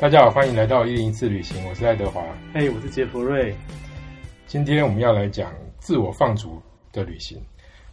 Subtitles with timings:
[0.00, 2.20] 大家好，欢迎来到一零一次旅行，我是爱德华。
[2.52, 3.54] 嘿，我是杰弗瑞。
[4.44, 6.60] 今天我们要来讲自我放逐
[6.92, 7.40] 的旅行。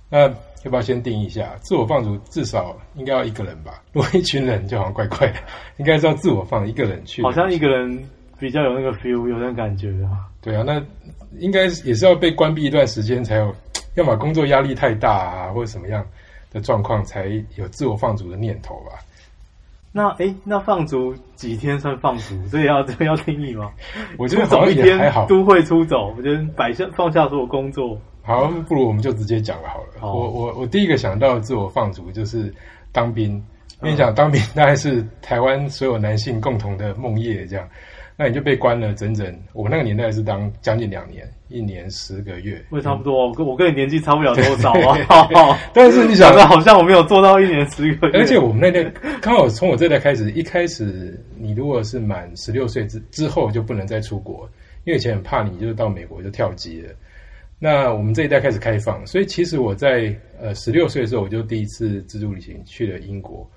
[0.10, 3.82] 那要不要先定义一下，自我放逐至少应该要一个人吧？
[3.94, 5.40] 如果一群人就好像怪怪的，
[5.78, 7.22] 应该是要自我放一个人去。
[7.22, 8.10] 好像一个人
[8.40, 10.28] 比较有那个 feel，有那种感觉啊。
[10.42, 10.84] 对啊，那
[11.38, 13.56] 应该也是要被关闭一段时间才有，
[13.96, 16.06] 要么工作压力太大啊，或者什么样
[16.52, 19.00] 的状况才有自我放逐的念头吧。
[19.92, 22.36] 那哎，那放逐几天算放逐？
[22.50, 23.72] 这个要这个 要定义吗？
[24.18, 26.14] 我觉得早一天还好，都会出走。
[26.18, 27.98] 我觉得摆下放下所有工作。
[28.24, 29.88] 好，不如我们就直接讲了好了。
[30.02, 32.54] 我我我第一个想到自我放逐就是
[32.92, 33.44] 当兵。
[33.82, 37.68] 跟你讲，当兵大概是台湾所有男性共同的梦魇，这样。
[38.16, 42.64] 那你就被关了整整，我那个年代是当将近两年，一年十个月。
[42.70, 45.60] 我差不多，我跟我跟你年纪差不了多少啊。
[45.74, 48.18] 但是你想 的，好像我没有做到一年十个月。
[48.18, 54.50] 而且我们那天刚好从我这代开始，一开始你如果是满十六岁之之后就不能再出国，
[54.86, 56.90] 因为以前很怕你就是到美国就跳级了。
[57.60, 63.50] 那我们这一代开始开放，所以其实我在呃十六岁的时候我就第一次自助旅行去了英国，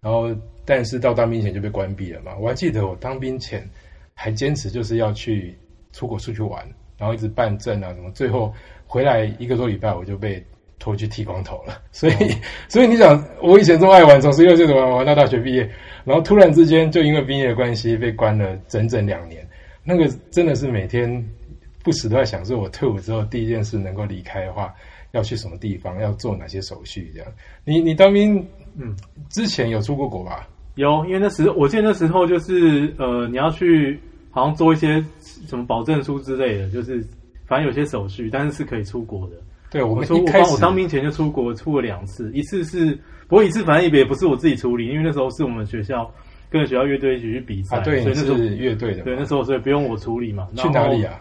[0.00, 0.34] 然后
[0.64, 2.32] 但是到当兵前就被关闭了嘛。
[2.40, 3.68] 我还记得我当兵前。
[4.14, 5.58] 还坚持就是要去
[5.90, 6.64] 出国出去玩，
[7.02, 8.54] 然后一直办证啊什么，最后
[8.86, 10.40] 回来一个多礼拜我就被
[10.78, 11.82] 拖去剃光头了。
[11.90, 12.14] 所以，
[12.70, 15.68] 所以你想，我以前这么爱玩，从十六岁玩玩到大学毕业，
[16.04, 19.44] 然后突然之间就因为毕业的关系被关了整整两年，
[19.82, 21.28] 那个真的是每天
[21.82, 24.72] 不时都在想，说我退伍之后第一件事能够离开的话，
[25.10, 27.28] 要去什么地方，要做哪些手续这样。
[27.64, 28.38] 你你当兵，
[28.76, 28.94] 嗯，
[29.28, 30.48] 之前有出过国吧？
[30.76, 34.00] 有，因为那时我记得那时候就是呃，你要去
[34.32, 35.04] 好像做一些
[35.46, 37.06] 什么保证书之类的，就是
[37.46, 39.36] 反正有些手续，但是是可以出国的。
[39.70, 46.10] 对，我们我帮我当兵前就出国，出了两次，一次是不过一次反正也不是我自己处理，因为那时候是我们学校
[46.50, 50.46] 跟学校乐队一起去比赛，对，所以那时候乐队的，对，那时候所以不用我处理嘛。
[50.56, 51.14] 去哪里啊？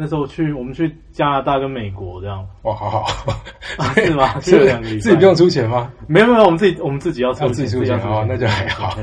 [0.00, 2.46] 那时候去我们去加拿大跟美国这样。
[2.62, 3.06] 哇，好好，
[3.96, 4.38] 是吗？
[4.40, 5.92] 是自己不用出钱吗？
[6.06, 8.96] 没有没有，我们自己我们自己要出自己出钱好，那就还好，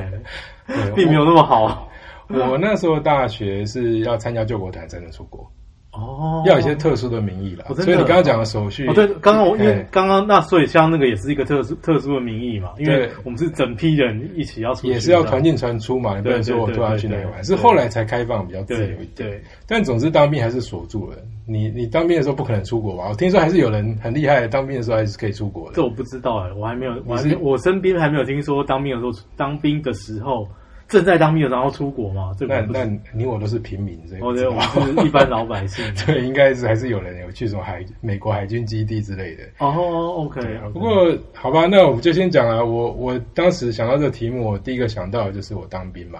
[0.95, 1.84] 并没有那么好。
[2.29, 5.49] 我那时候大学是要参加救国团才能出国。
[5.97, 19.29] 哦，要有一些特殊的名义了，所以你刚刚讲的手续，哦，对，刚刚我因为刚刚那所以像那个也是一个特殊特殊的名义嘛，因为我们是整批人一起要出，也是要团进团出嘛，你不能说我突然去那里玩，是后来才开放比较自由一点。
[19.29, 21.15] 对，但总之当兵还是锁住了，
[21.47, 23.05] 你你当兵的时候不可能出国吧？
[23.07, 25.75] 我听说还是有人很厉害，当兵的时候还是可以出国的。
[25.75, 30.45] 这我不知道哎，我还没有，我我身边还没有听说当兵的时候，当兵的时候。
[30.87, 32.35] 正在当兵，然后出国嘛？
[32.39, 35.83] 那那你我都是平民，这我觉得我是一般老百姓。
[36.05, 39.43] 对，应该是还是有人有去什么海美国海军基地之类的。
[39.57, 39.71] 哦
[40.17, 40.41] ，OK。
[40.73, 42.63] 不过好吧，那我们就先讲啊。
[42.63, 46.19] 我我当时想到这个题目，我第一个想到的就是我当兵嘛。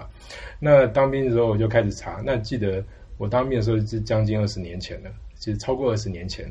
[0.58, 2.20] 那当兵的时候我就开始查。
[2.24, 2.82] 那记得
[3.18, 6.44] 我当兵的时候是将近二十年前了，其实超过二十年前。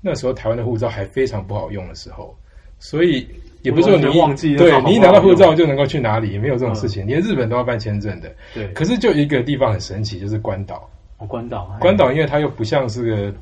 [0.00, 2.36] 那时候台湾的护照还非常不好用的时候，
[2.80, 3.24] 所以。
[3.62, 7.06] 也不是说你忘记，对你一拿到护照就能够去哪里，也没有这种事情。
[7.06, 8.30] 连日本都要办签证的。
[8.52, 8.66] 对。
[8.72, 10.90] 可是就一个地方很神奇，就是关岛。
[11.18, 11.76] 哦，关岛。
[11.80, 13.34] 关岛，因为它又不像是个，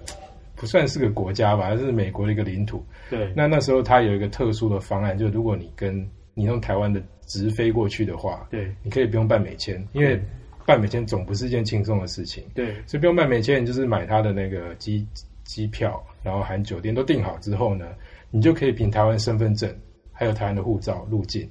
[0.56, 2.84] 不算是个国家吧，它是美国的一个领土。
[3.08, 3.32] 对。
[3.34, 10.20] 那那时候它有一个特殊的方案，就是如果你跟你用台湾的直飞过去的话，对，你可以不用办美签，因为
[10.66, 12.44] 办美签总不是一件轻松的事情。
[12.54, 12.74] 对。
[12.86, 15.06] 所以不用办美签，你就是买它的那个机
[15.44, 17.86] 机票，然后含酒店都订好之后呢，
[18.30, 19.74] 你就可以凭台湾身份证。
[20.20, 21.48] 还有台湾的护照入境，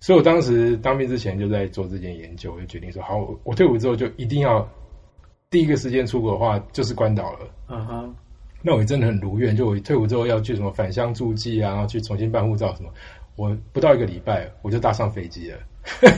[0.00, 4.66] 所以我当时当兵之前就在做这件研究，我就决定说：好，我退伍之后就一定要
[5.50, 7.40] 第一个时间出国的话，就是关岛了。
[7.68, 8.14] 嗯哼，
[8.62, 12.88] 那我也真的很如愿，就我退伍之后要去什么返乡驻记啊，然后去重新办护照什么，
[13.36, 15.58] 我不到一个礼拜我就搭上飞机了。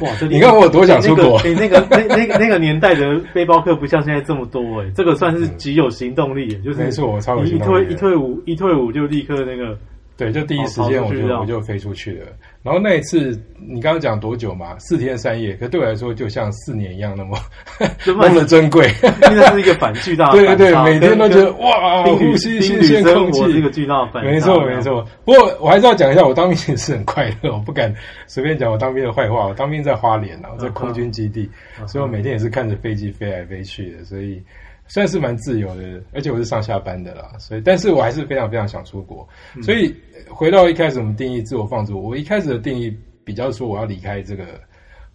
[0.01, 1.39] 哇， 你看我有多想出国？
[1.39, 9.77] 哎，那个那那个那个年代的背包客不像现在这么多哎，这个算是极有行动力，就是没错，我超有一退一退伍一退伍就立刻那个。
[10.16, 12.26] 对，就第一时间我就我就飞出去了。
[12.62, 14.76] 然后那一次，你刚刚讲多久嘛？
[14.78, 17.37] 四天三夜，可对我来说就像四年一样，那么
[18.06, 18.88] 那么珍贵。
[19.31, 24.22] 因为是一个反巨大， 对对对，每天都觉得哇，呼吸新鲜空气，一个巨大反。
[24.26, 25.05] 没错没错。
[25.25, 27.93] 不过我还是要讲一下，我当兵也是很快乐，我不敢
[28.28, 29.49] 随便讲我当兵的坏话。
[29.49, 31.50] 我当兵在花莲啊，在空军基地，
[31.88, 34.40] 所以我每天也是看着飞机飞来飞去的，所以。
[34.86, 39.26] 算是蛮自由的，而且我是上下班的啦，所以，但是我还是非常非常想出国。
[39.62, 39.94] 所以
[40.28, 42.94] 回到一开始我们定义自我放逐，我一开始的定义
[43.25, 44.60] 比较说我要离开这个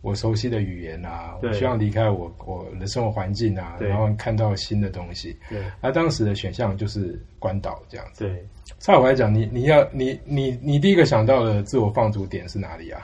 [0.01, 5.37] 我熟悉的语言啊，我希望离开我我的生活环境啊，然后看到新的东西。
[5.49, 8.25] 对，而当时的选项就是关岛这样子。
[8.25, 8.43] 对，
[8.79, 13.01] 差我来讲，你你要你你你第一个想到的自我放逐点是哪里啊？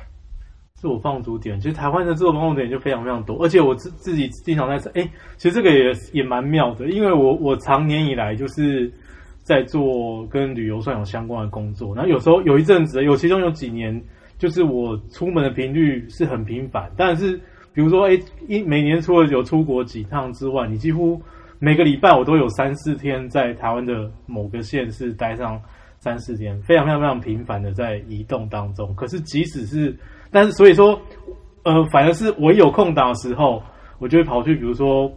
[0.75, 8.91] 自我放逐点，其实台湾的自我放逐点就非常非常多，而且我自自己经常在想，哎，其实这个也也蛮妙的，因为我我长年以来就是
[9.41, 13.99] 在做跟旅游算有相关的工作，然后有时候有一阵子，有其中有几年，
[14.37, 17.37] 就是我出门的频率是很频繁，但是
[17.73, 18.19] 比如说，哎，
[18.49, 21.21] 一每年除了有出国几趟之外，你几乎
[21.57, 25.59] 每个礼拜我都有三四天在台湾的某个县市待上
[25.99, 28.93] 三四天，非常非常非常频繁的在移动当中。
[28.93, 29.97] 可是即使是
[30.35, 30.99] 但是所以说，
[31.63, 33.63] 呃，反而是我有空档的时候，
[33.99, 35.09] 我就会跑去，比如说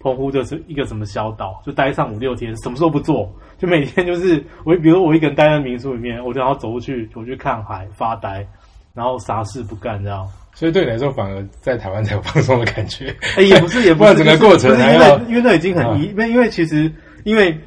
[0.00, 3.26] 澎湖的是一个什么小岛，就待上五六天，什么时候不做，
[3.56, 8.46] 就每天就是我，比如我一个人待在民宿里面，我就要走过去，我去看海发呆，
[8.92, 10.28] 然后啥事不干这样。
[10.52, 13.16] 所以对你来说，反而在台湾才有放松的感觉。
[13.38, 16.92] 哎，也不是，也不是整个过程，因为因为那已经很因为因为其实
[17.24, 17.58] 因为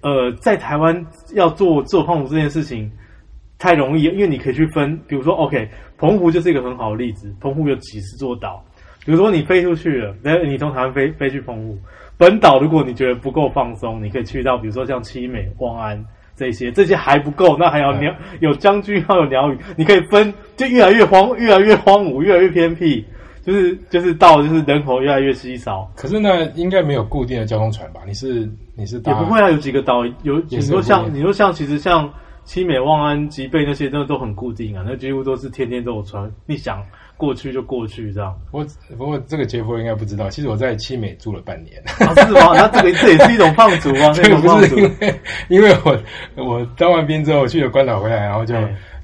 [0.00, 2.90] 呃，在台湾要做做放松这件事情。
[3.58, 7.34] 太容易，因为你可以去分，比如说，OK，澎湖就是一个很好的例子。
[7.40, 8.64] 澎湖有几十座岛，
[9.04, 11.76] 比如说你飞出去了，那你从台湾飞飞去澎湖
[12.16, 16.00] 本岛，如果你觉得不够放松，你可以去到比如说像七美、望安
[16.36, 23.04] 这些，这些还不够，那还要鸟有将军，要有鸟语，你可以分，就越来越荒，越来越荒芜，越来越偏僻，
[23.42, 25.90] 就是就是到就是人口越来越稀少。
[25.96, 28.02] 可是那应该没有固定的交通船吧？
[28.06, 32.08] 你是你是也不会啊，有几个岛有，你说像你说像其实像。
[32.48, 36.82] 七美、望安、吉贝那些真的都很固定啊，那几乎都是天天都有穿，你想
[37.14, 38.34] 过去就过去这样。
[38.52, 38.66] 我
[38.96, 41.76] 不过这个杰夫应该不知道，其实我在七美住了半年。
[42.24, 42.54] 是吗？
[42.56, 46.02] 那这个这也是一种放逐啊， 这个不是因为因为我
[46.42, 48.54] 我当完兵之后去了关岛回来，然后就。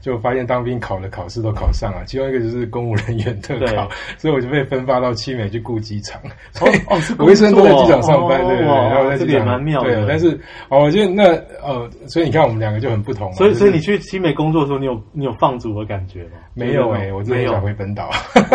[0.05, 6.21] 就发现当兵考的考试都考上了，其中一个就是公务人员特考，所以我就被分发到七美去顾机场。
[6.61, 9.65] 哦哦， 是我一生都在机场上班，对对对，然后在机场。
[9.83, 11.25] 对，但是哦，我觉得那
[11.67, 13.33] 呃，所以你看我们两个就很不同。
[13.33, 16.33] 所以所以你去七美工作的时候，你有你有放逐的感觉吗？
[16.53, 18.11] 没有哎，我真的想回本岛。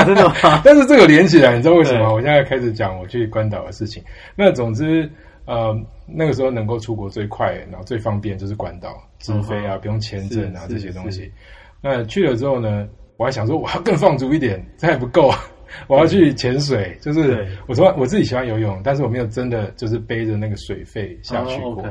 [0.05, 0.61] 真的吗？
[0.63, 2.13] 但是这个连起来，你知道为什么？
[2.13, 4.03] 我现在开始讲我去关岛的事情。
[4.35, 5.11] 那总之。
[5.49, 5.75] 呃，
[6.05, 11.31] 那个时候能够出国最快，然后最方便就是关岛直飞啊，不用签证啊这些东西。
[11.81, 12.87] 那去了之后呢，
[13.17, 15.31] 我还想说我要更放逐一点，这还不够，
[15.89, 16.95] 我要去潜水。
[17.01, 21.83] 就是我从我自己喜欢游泳，但是我没有真的就是背着那个水费下去过，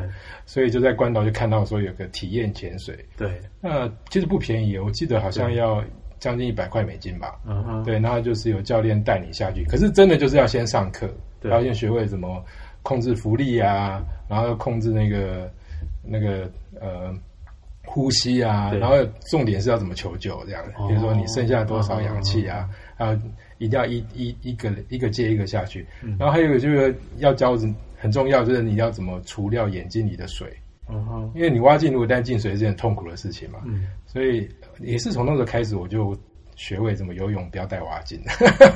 [0.46, 2.96] 所以就在关岛就看到说有个体验潜水。
[3.16, 5.82] 对，那其实不便宜，我记得好像要
[6.20, 7.34] 将近一百块美金吧。
[7.44, 11.12] 嗯哼，对，然后就是有教练带你下去，可是真的就是要先上课，
[11.42, 12.40] 要先学会怎么。
[12.82, 15.50] 控制浮力啊，然后要控制那个
[16.02, 17.14] 那个呃
[17.84, 18.96] 呼吸啊，然后
[19.30, 20.62] 重点是要怎么求救这样。
[20.88, 23.18] 比如说你剩下多少氧气啊，还有
[23.58, 25.86] 一定要一一一个一个接一个下去。
[26.18, 27.56] 然后还有就是要教
[27.96, 30.52] 很重要，就是你要怎么除掉眼睛里的水。
[30.90, 33.58] 嗯因为你挖进如果但进水是件痛苦的事情嘛。
[33.66, 34.48] 嗯，所以
[34.78, 36.16] 也是从那时候开始我就。
[36.58, 38.20] 学会怎么游泳，不要带蛙镜，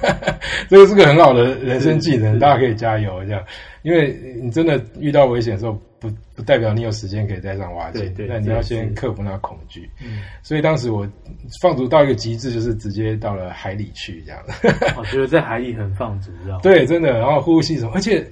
[0.71, 3.45] 这个是个很好的人生技能，大家可以加油这样。
[3.83, 9.91] 因为你真的遇到危险的时候，不不代表你有时间可以带上蛙镜，那你要先克服那恐惧。
[10.45, 11.05] 所以当时我
[11.61, 14.41] 放逐到一个极致，就是直接到了海里去这样。
[14.97, 17.19] 我觉得在海里很放逐，知道 对，真的。
[17.19, 18.25] 然后呼吸什么，而且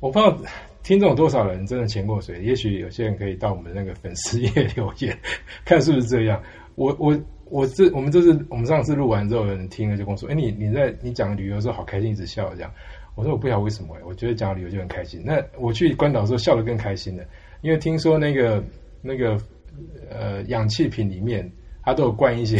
[0.00, 0.36] 我不知道
[0.82, 5.16] 听众多少人真的潜过水，也许有些人可以到我们那个粉丝页留言，
[5.64, 6.42] 看是不是这样。
[6.74, 7.16] 我我。
[7.50, 12.70] 我这我们这是我们上次录完之后，有人听了就跟我说：“哎，你你在你讲旅游的时候好开心，一直笑这样。”
[13.16, 15.20] 我说：“我不晓得为什么，我觉得讲旅游就很开心。
[15.26, 17.24] 那我去关岛的时候笑得更开心了，
[17.60, 18.62] 因为听说那个
[19.02, 19.36] 那个
[20.08, 21.50] 呃氧气瓶里面
[21.84, 22.56] 它都有灌一些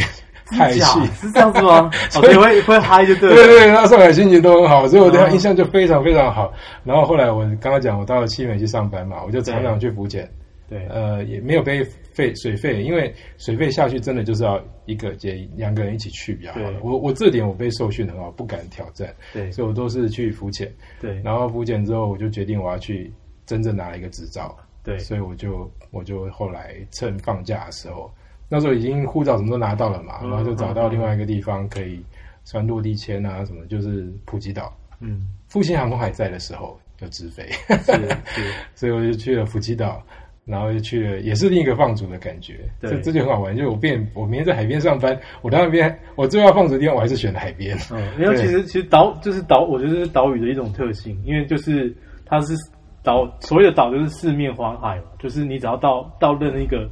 [0.51, 1.89] 氦气，是这样子吗？
[2.11, 3.33] 所以会会嗨就对。
[3.33, 6.53] 对对对，那上海心情都很好，所以我对他印象就非常非常好。
[6.83, 10.29] 然后后来我刚刚讲，我到了七美去上班嘛，我就常常去福建。
[10.71, 16.61] 对，呃，也没有被费水费，因为水费下去真的就是要一个接两个人一起去比较好。
[16.81, 19.13] 我我这点我被受训很好，不敢挑战。
[19.33, 20.71] 对，所以我都是去浮潜。
[21.01, 23.11] 对，然后浮潜之后，我就决定我要去
[23.45, 24.57] 真正拿一个执照。
[24.81, 28.09] 对，所以我就我就后来趁放假的时候，
[28.47, 32.01] 那时候已经护照什么都拿到了嘛，然后就找到另外一个地方可以
[32.45, 34.73] 穿落地签啊什么，就是普吉岛。
[35.01, 37.45] 嗯，复兴航空还在的时候就直飞。
[37.67, 37.91] 是
[38.25, 38.41] 是，
[38.73, 40.01] 所以我就去了普吉岛。
[40.45, 42.59] 然后就去了，也是另一个放逐的感觉。
[42.81, 47.77] 这这就很好玩，就我变，我明天在海边上班，我到那边，我最要放逐的地方，我还是选了海边。
[47.91, 51.95] 嗯，因为其实其实岛就是岛，我觉得是岛屿的一种特性，因为就是
[52.25, 52.55] 它是
[53.03, 56.89] 岛，所谓的岛就是四面环海嘛，就是你只要到到任一个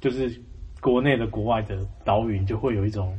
[0.00, 0.30] 就是
[0.80, 3.12] 国内的、国外的岛屿，就会有一种。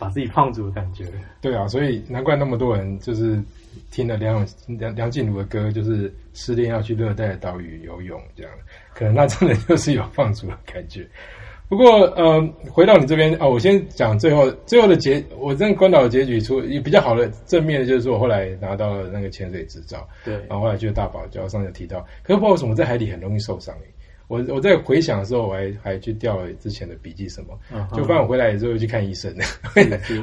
[0.00, 1.04] 把自己放逐的感觉，
[1.40, 3.42] 对啊，所以难怪那么多人就是
[3.90, 8.52] 听了梁梁梁静茹的歌，就是失恋要去热带岛屿游泳这样，
[8.94, 11.06] 可能那真的就是有放逐的感觉。
[11.68, 23.74] 不过呃，回到你这边啊，我先讲最后最后的结，我这关岛的结局出比较好的正面的就是，我后来拿到了那个潜水执照，对，然后后来去大堡礁，上次提到，可是不知道为什么在海底很容易受伤
[24.28, 27.58] 我我在回想的时候，我还还去调了之前的笔记，什么，
[27.94, 29.34] 就发现我回来之后去看医生。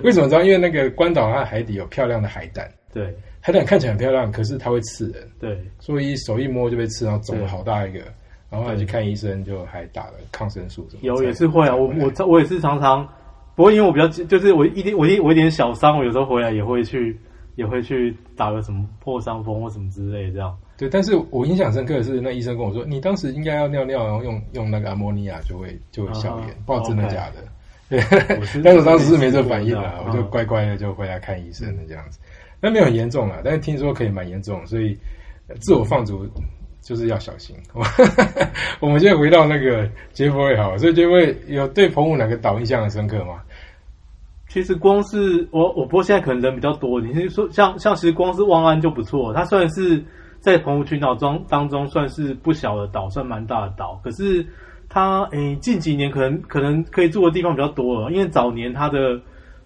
[0.03, 0.43] 为什么知道？
[0.43, 7.99] 因为那个关岛它海底有漂亮的海胆，对，海胆看起来很漂亮，可是它会刺人，对，所以手一摸就被刺，然后肿了好大一个。
[8.49, 11.01] 然后后来去看医生，就还打了抗生素什么。
[11.03, 13.07] 有也是会啊，我我我也是常常，
[13.53, 17.15] 不过因为我比较就是我一点我一我一点小伤，我有时候回来也会去
[17.55, 20.57] 也会去打个什么破伤风或什么之类这样。
[20.75, 27.43] 对，但是我印象深刻的是，那医生跟我说，你当时应该要尿尿，然后用用那个阿莫尼亚就会就会消炎，不知道真的假的。
[27.87, 27.99] 对，
[28.63, 32.17] 但是当时是没这反应啊，我就乖乖的就回来看医生了这样子。
[32.65, 34.97] 那没有很严重啊，但是听说可以蛮严重，所以
[35.61, 36.27] 自我放逐
[36.81, 37.55] 就是要小心。
[38.81, 43.43] 我们现在回到那个杰弗瑞好，所以杰弗瑞有对澎湖哪个岛印象很深刻吗？
[44.49, 50.03] 其实光是我我不过现在可能人比较多，你是说像像其实光是望安就不错，它算是。
[50.41, 53.99] 在澎湖群岛中当中算是不小的岛，算蛮大的岛。
[54.03, 54.45] 可是
[54.87, 59.19] 它诶近几年可能可能可以住的地方比较多了，因为早年它的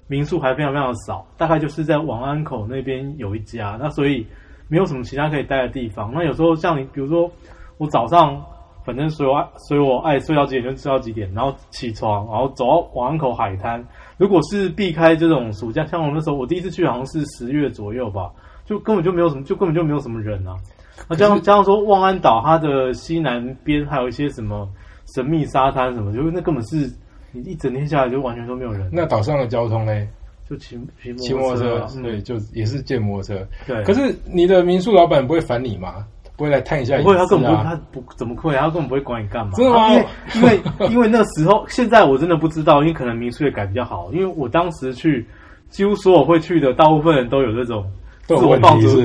[0.09, 4.27] 民宿还非常非常的少，大概就是在王安口那边有一家，那所以
[4.67, 6.11] 没有什么其他可以待的地方。
[6.13, 7.31] 那有时候像你比如说
[7.77, 8.43] 我早上
[8.85, 13.81] 反正随我随我爱睡到几点就睡到几点，然后起床然后走到王安口海滩。
[14.17, 18.29] 如果是避开这种暑假，像我那时候我第一次去好像是十月左右吧。
[18.65, 20.53] 就根本就没有什么，就根本就没有什么人啊。
[21.07, 24.69] 那加上加上说，望安岛它的西南边还有一些什么
[25.15, 26.87] 神秘沙滩什么，就那根本是
[27.31, 28.89] 你一整天下来就完全都没有人。
[28.91, 30.07] 那岛上的交通嘞？
[30.49, 30.79] 就骑
[31.17, 33.47] 骑摩托车，对，就也是借摩托车。
[33.67, 33.83] 对。
[33.83, 36.05] 可是你的民宿老板不会烦你吗？
[36.35, 36.97] 不会来探一下？
[36.97, 39.51] 不会，他根本不，他不怎么会，他根本不会管你干嘛。
[39.53, 39.93] 真的吗？
[40.33, 40.59] 因为
[40.89, 44.09] 因为那时候，现在我真的不知道，因为可能民宿也改比较好。
[44.11, 45.27] 因为我当时去，
[45.69, 47.85] 几乎所有会去的大部分人都有这种。
[48.37, 49.01] 自我放逐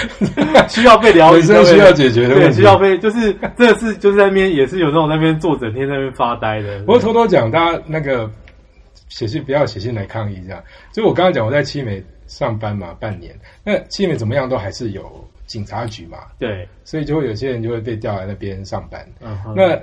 [0.68, 6.82] 需要被疗愈，需要解决的问题，需要被就是真的是就是在那边也是有那种那边坐整天在那边发呆的。
[6.86, 8.30] 我偷偷讲，大家那个
[9.08, 10.62] 写信不要写信来抗议这样。
[10.92, 15.02] 就我刚刚讲，我在七美上班嘛，半年，那七美怎么样都还是有
[15.46, 19.04] 警察局嘛，对，所以就会有些人就会被调来那边上班。
[19.20, 19.78] 嗯那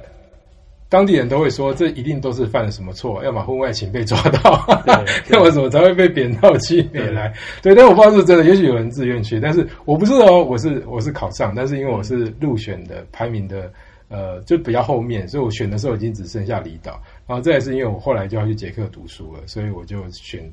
[0.89, 4.65] 当地人都会说，这一定都是犯了什么错，要么婚外情被抓到，
[5.29, 7.33] 要么怎么才会被贬到七美来？
[7.61, 13.69] 对，但我不知道是真的，也许有人自愿去，但是我不是哦，我是我是考上，但是因为我是入选的排名的，
[14.07, 20.49] 呃，就比较后面，所以我选的时候已经只剩下离岛，然后这也是因为我后来就要去捷克读书了，所以我就选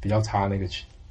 [0.00, 0.64] 比较差那个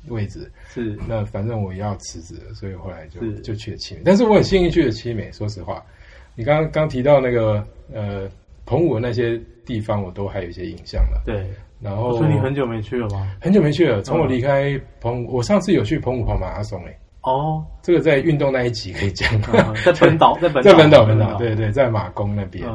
[0.07, 0.97] 位置，是。
[1.07, 5.85] 那反正我要辞职了，所以后来就就去了七美，但是我很幸运去了七美，说实话，
[6.33, 7.63] 你刚刚刚提到那个
[7.93, 8.27] 呃。
[8.65, 11.21] 澎湖那些地方我都还有一些印象了。
[11.25, 11.45] 对，
[11.79, 13.35] 然后所以你很久没去了吗？
[13.41, 14.01] 很久没去了。
[14.01, 16.97] 从我离开澎湖，我上次有去澎湖跑马拉松诶。
[17.21, 19.29] 哦，这个在运动那一集可以讲。
[19.83, 22.67] 在本岛，在本在本岛本岛，对对，在马公那边。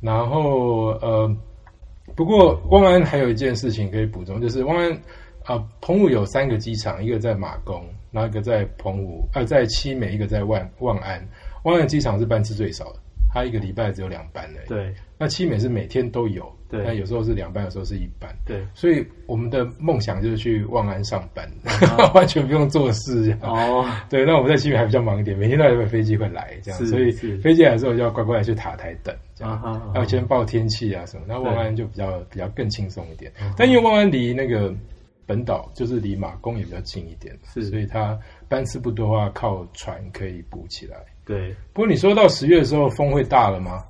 [0.00, 1.36] 然后呃，
[2.14, 4.92] 不过汪安还有一件事情可以补充，就是汪安
[5.44, 11.20] 啊，澎湖有三个机场，一个在马公，然后一个在澎湖，呃，在七美，一个在万万安。
[11.64, 13.00] 万安机场是班次最少的。
[13.34, 14.94] 他一个礼拜只有两班的，对。
[15.22, 16.82] 那七美是每天都有，对。
[16.84, 18.66] 那有时候是两班，有时候是一班，对。
[18.74, 21.48] 所以我们的梦想就是去望安上班，
[22.12, 23.38] 完全不用做事这样。
[23.42, 24.24] 哦，对。
[24.24, 29.92] 那我们在七美还比较忙一点，每天都有飞机会来这样，所以飞机来的时候就要乖乖的去塔台等，这样。
[29.94, 31.22] 要先报天气啊什么。
[31.28, 34.74] 那望安就比较比较更轻松一点，但因为望安离那个
[35.24, 40.96] 本岛就是离马公也比较近一点，是，所以它班次不多的话，靠船可以补起来。
[41.24, 43.84] 对，不过你说到十月的时候风会大了吗？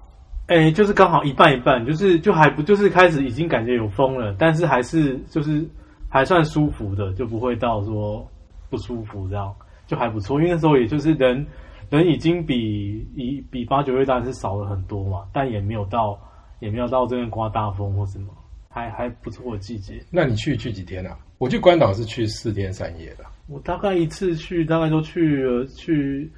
[0.48, 5.66] 哎，就是刚好一半一半，就是就还不就是开始已经感觉有风了，但是还是就是
[6.10, 8.28] 还算舒服的，就不会到说
[8.68, 9.54] 不舒服这样，
[9.86, 10.38] 就还不错。
[10.40, 11.46] 因为那时候也就是人
[11.88, 16.18] 人已经比比比八九月当然是少了很多嘛，但也没有到
[16.60, 18.26] 也没有到这边刮大风或什么，
[18.68, 20.04] 还还不错的季节。
[20.10, 21.16] 那你去去几天啊？
[21.38, 23.24] 我去关岛是去四天三夜的。
[23.48, 26.30] 我大概一次去大概都去了去。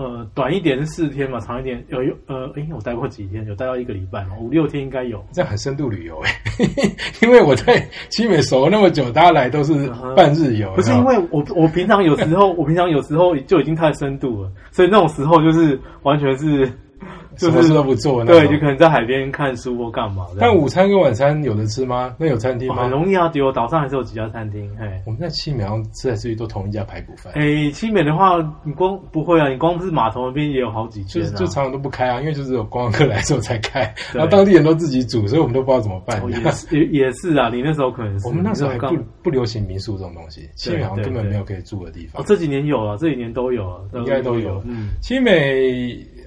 [0.00, 5.22] 呃，短一点是四天嘛，长一点有有呃，哎，我待过几天，有待到一个礼拜嘛，五六天应该有。
[5.30, 6.30] 这样很深度旅游哎，
[7.20, 9.74] 因为我在七美熟了那么久，大家来都是
[10.16, 10.72] 半日游。
[10.74, 16.66] 不是因为我我平常有时候我平常有时候就已经太深度了，所以那种时候就是完全是
[17.36, 20.26] 就是什么事都不做那对，就可能在海边看书或干嘛。
[20.38, 22.14] 但午餐跟晚餐有的吃吗？
[22.18, 22.82] 那有餐厅吗？
[22.84, 24.70] 很容易啊，有岛上还是有几家餐厅。
[24.78, 31.22] 嘿，我们在七美好像吃来吃去都同一家排骨饭，诶，七美的话，你光不会啊，你光是码头那边也有好几家啊。
[31.22, 36.20] 就是就常常都不开啊，因为就是有观光客来的时候才开， 对然后当地人都自己煮，所以我们都不知道怎么办。
[36.22, 42.24] 哦也是也也是啊，你那时候可能是 我们那时候还不不流行民宿这种东西，七美好像根本没有可以住的地方哦，。
[42.26, 45.30] 这几年有了，这几年都有了，应该都有嗯，七美，
[46.16, 46.19] 呃，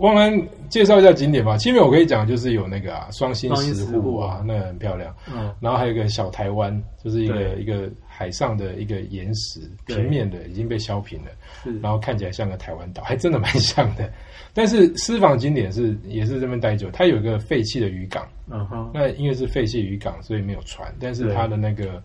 [0.00, 0.32] 汪安
[0.68, 1.56] 介绍一下景点吧。
[1.56, 5.14] 七美我可以讲就是有那个啊双星石石户啊，那很漂亮。
[5.32, 11.30] 嗯，然后还有一个小台湾，就是一个一个海上的一个岩石，平面的已经被削平了，
[11.64, 11.78] 是。
[11.80, 14.10] 然后看起来像个台湾岛，还真的蛮像的。
[14.52, 22.02] 但是私房景点是也是这边待久，它有一个废弃的渔港，嗯哼，那因为是废弃渔港，所以没有船，但是它的那个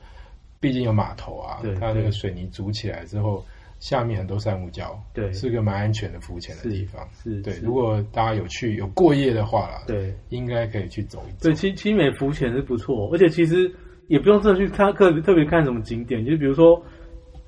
[0.59, 3.45] 毕竟有码头啊对，它那个水泥筑起来之后，
[3.81, 7.05] 下面很多珊瑚礁，对是个蛮安全的浮潜的地方。
[7.43, 11.53] 对，是是如果大家有去有过夜的话啦，对应该可以去走一走对，。
[11.55, 13.69] 七七美浮潜是不错，而且其实
[14.07, 16.81] 也不用真的去看特别特别看什么景点，就是比如说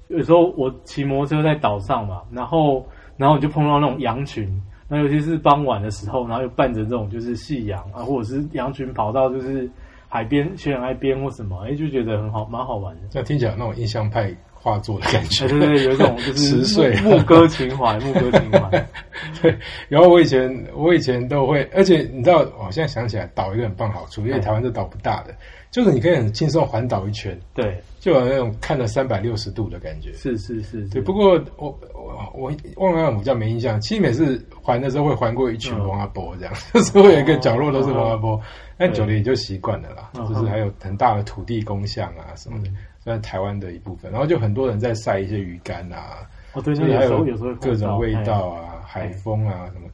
[0.08, 2.84] 有时候我骑摩托车在岛上嘛，然后
[3.16, 4.50] 然后你就碰到那种羊群，
[4.88, 9.70] 那尤其是傍晚的时候，然后又伴着这种就是夕阳啊，或者是羊群跑到就是
[10.10, 13.02] 海边悬崖边或什么，哎，就觉得很好，蛮好玩的。
[13.14, 15.46] 那听起来那种印象派画作的感觉。
[15.46, 15.50] 哎，。
[15.50, 16.96] 对对，有一种就是 十岁。
[17.02, 18.88] 牧牧歌情怀，牧歌情怀。
[19.42, 19.56] 对，
[19.90, 25.36] 然后我以前我以前都会，而且你知道，我现在想起来，岛有一个很棒好处，因为哎台湾这岛不大的，
[25.70, 30.14] 就是你可以很轻松环岛一圈，对，就有那种看了三百六十度的感觉。
[30.14, 38.40] 是是是，对，不过我我我忘了我比较没印象，其实每次环的时候会环过一群嗯王阿波这样， 就是会有一个角落都是王阿波，
[38.78, 42.70] 但久了也就习惯了啦，嗯就是还有很大的土地公像啊什么的。
[42.70, 46.20] 嗯，算台湾的一部分，然后就很多人在晒一些鱼干啊，
[46.54, 49.90] 哦，对，就是还有有时候各种味哎道啊，海风啊什么，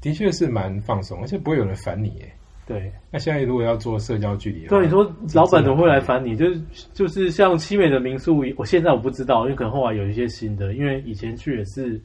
[0.00, 2.32] 的确是蛮放松，而且不会有人烦你耶。
[2.66, 2.90] 对。
[3.10, 6.36] 那现在如果要做社交距离对，你说老板怎么会来烦你？
[6.36, 6.60] 就是
[6.92, 12.00] 就是像七美的民宿，我现在我不知道，因为可能后来有一些新的，因为以前去也是，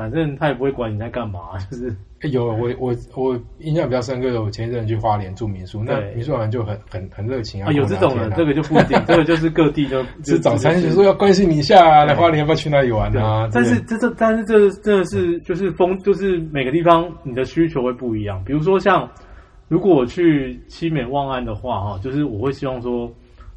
[0.00, 13.46] 反正他也不会管你在干嘛， 就是欸有我我我印象比较深刻的，我前一阵去花莲住民宿，那民宿老板就很很很热情啊，啊有这种人，这个就不一定，这个就是各地就 吃早餐就就说要关心你一下啊，来花莲要不要去哪里玩啊？
[13.52, 18.42] 但是这这但是这真的是就是风就是每个地方你的需求会不一样。
[18.42, 19.06] 比如说像
[19.68, 23.06] 如果我去七美望安的话，哈，就是我会希望说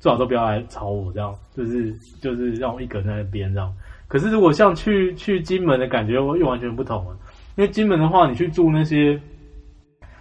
[0.02, 3.74] 最好都不要来吵我，这样就是就是让我一个人在那边这样。
[4.08, 7.18] 可是如果像去去金门的感觉又又完全不同了，
[7.56, 9.20] 因为金门的话，你去住那些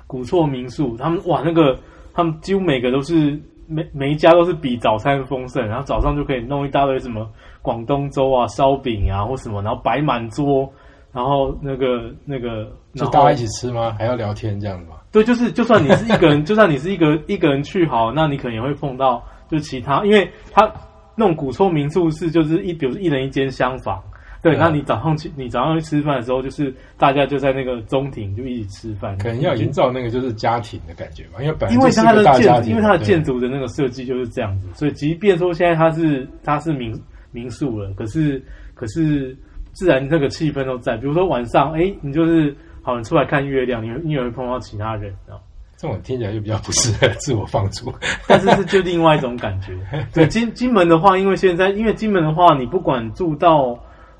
[0.06, 1.78] 古厝民宿，他们哇那个
[2.12, 7.30] 他们几乎每个都是每每一家都是比早餐丰盛，然后早上就可以弄一大堆什么
[7.62, 10.70] 广东粥啊、烧饼啊或什么，然后摆满桌，
[11.12, 13.94] 然后那个那个，就大家一起吃吗？
[13.98, 14.96] 还要聊天这样子吗？
[15.10, 20.70] 对，就是就算你是一个人，就算你是一个一个人去好，那你可能也会碰到就其他，因为他
[21.14, 24.02] 那种古厝民宿是就是一比如一人一间厢房。
[24.42, 36.92] 对，那你早上去，你早上去吃饭的时候，就是大家就在那个中庭就一起吃饭，可能要营造那个就是家庭的感觉吧，因为本来因为就是它的建因为它的建筑的那个设计就是这样子，所以即便说现在它是它是民
[37.30, 38.44] 民宿了，可是
[38.74, 39.36] 可是
[39.74, 40.96] 自然那个气氛都在。
[40.96, 45.38] 比如说晚上，哎，你就是好，你出来看月亮，你你也会碰到其他人啊。
[45.82, 47.92] 这种听起来就比较不适合自我放逐。
[48.28, 49.76] 但是是就另外一种感觉。
[50.14, 53.76] 对金金门的话，因为现在因为金门的话，你不管住到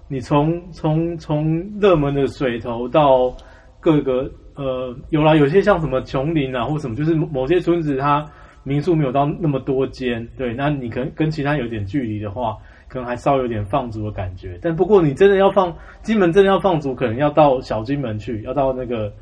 [0.09, 3.33] 你从从从热门的水头到
[3.79, 8.29] 各个呃，有啦，有些像什么琼林啊或什么，就是某些村子它
[8.65, 12.57] 民宿没有到那么多间，对，那你可能跟其他有点距离的话，
[12.89, 14.59] 可能还稍微有点放逐的感觉。
[14.61, 15.73] 但不过你真的要放
[16.03, 19.13] 金门，真的要放逐，可能要到小金门去，要到那个。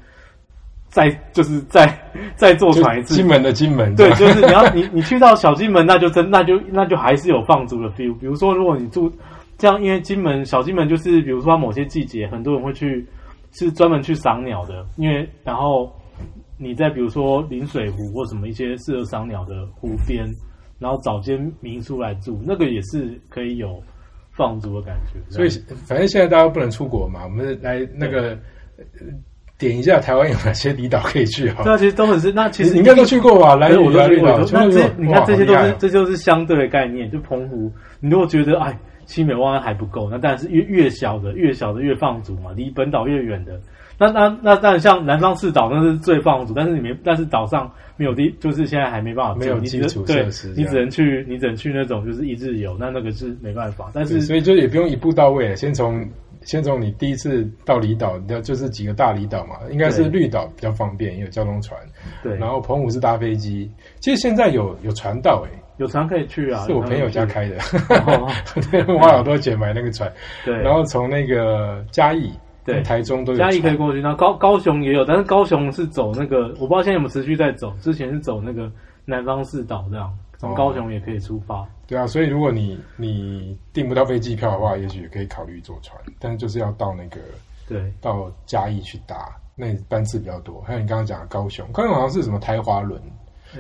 [0.90, 1.87] 再就是再
[2.35, 8.12] 再坐船一次，金门的金门，对，就是你要你你去到小金门，那就真那就那就还是有放逐的 feel。
[8.18, 9.11] 比如说，如果你住
[9.57, 13.07] 这样，因为金门小金门就是，比如说某些季节，很多人会去
[13.53, 15.92] 是专门去赏鸟的，因为然后
[16.59, 20.26] 你在比如说临水湖或什么一些适合赏鸟的湖边，
[20.81, 23.81] 然后找间民宿来住，那个也是可以有
[24.33, 25.20] 放逐的感觉。
[25.29, 25.48] 所以
[25.87, 28.31] 反正现在大家不能出国嘛，我们来那个
[28.76, 29.07] 呃
[29.61, 31.73] 点一下台湾有哪些离岛可以去哈对。
[31.73, 32.33] 啊，其实都很是。
[32.33, 33.55] 那其实你应该都去过吧？
[33.55, 34.29] 来对，我都去过。
[34.53, 37.09] 那这你看这些都是这就是相对的概念。
[37.11, 37.70] 就澎湖，
[38.01, 43.61] 你如果觉得哎七美湾还不够，那当然是越越小的越小的越放逐嘛，离本岛越远的。
[43.99, 53.90] 那那那当然像南方四岛那是最放逐，但是你没但是岛上没有地，就是现在还没办法没有基础设施你只能去你只能去那种就是一日游，那那个是没办法。
[53.92, 56.03] 但是所以就也不用一步到位了，先从
[56.42, 61.79] 先从你第一次到离岛，那就是几个大离岛嘛，应该是绿岛比较方便，也有交通船。
[62.22, 67.59] 对，然后澎湖是搭飞机，其实现在有有船到诶、有船可以去啊，是我朋友家开的，
[68.98, 70.11] 花好多钱买那个船，
[70.44, 72.33] 对，然后从那个嘉义、
[72.64, 72.83] 对。
[72.83, 78.70] 台中都有嘉义可以过去，然后高高雄也有，但是高雄是走那个，我不知道现在有没有持续在走，之前是走那个
[79.05, 80.55] 南方四岛这样，从哦。
[80.55, 81.66] 高雄也可以出发。
[81.90, 87.20] 对啊，所以如果你你订不到飞机票的话，也许可以考虑坐船，但是就是要到那个
[87.66, 90.62] 对，到嘉义去搭，那班次比较多。
[90.62, 93.03] 还有你刚刚讲的高雄，高雄好像是什么台华轮，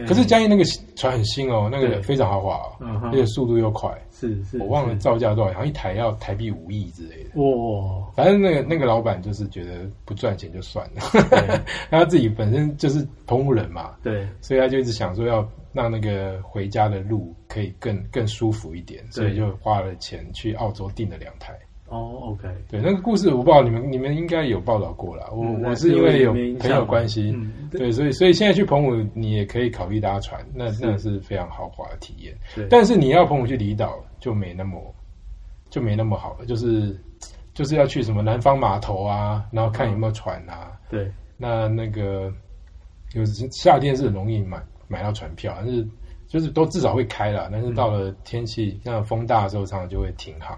[0.06, 0.64] 可是嘉义那个
[0.96, 2.02] 船很新哦，那个对。
[2.02, 3.90] 非常豪华哦，而且速度又快。
[4.12, 7.40] 是是，我忘了造价多少，好像一台要台币五亿之类的。
[7.40, 11.00] 哇，反正那个那个老板就是觉得不赚钱就算了，
[11.30, 11.60] 对。
[11.90, 14.28] 他自己本身就是澎湖人嘛，对。
[14.40, 21.58] 所以他就一直想说要让那个回家的路可以更更舒服一点，所以就花了钱去澳洲订了两台。
[21.90, 25.26] 哦，OK，对，那个故事我不知道你们你们应该有报道过啦。
[25.32, 32.32] 我、嗯我是因为有朋友关系，嗯对，所以所以现在去澎湖你也可以考虑搭船，那是那是非常豪华的体验。
[32.54, 34.80] 对，但是你要澎湖去离岛就没那么
[35.68, 36.96] 就没那么好了，就是
[37.54, 40.70] 就是要去什么南方码头啊，然后看有没有船啊。
[40.88, 42.32] 对那那个
[43.14, 45.84] 有时夏天是很容易买买到船票，但是
[46.28, 50.56] 就是都至少会开了，但是到了天气像风大的时候，常常就会停航，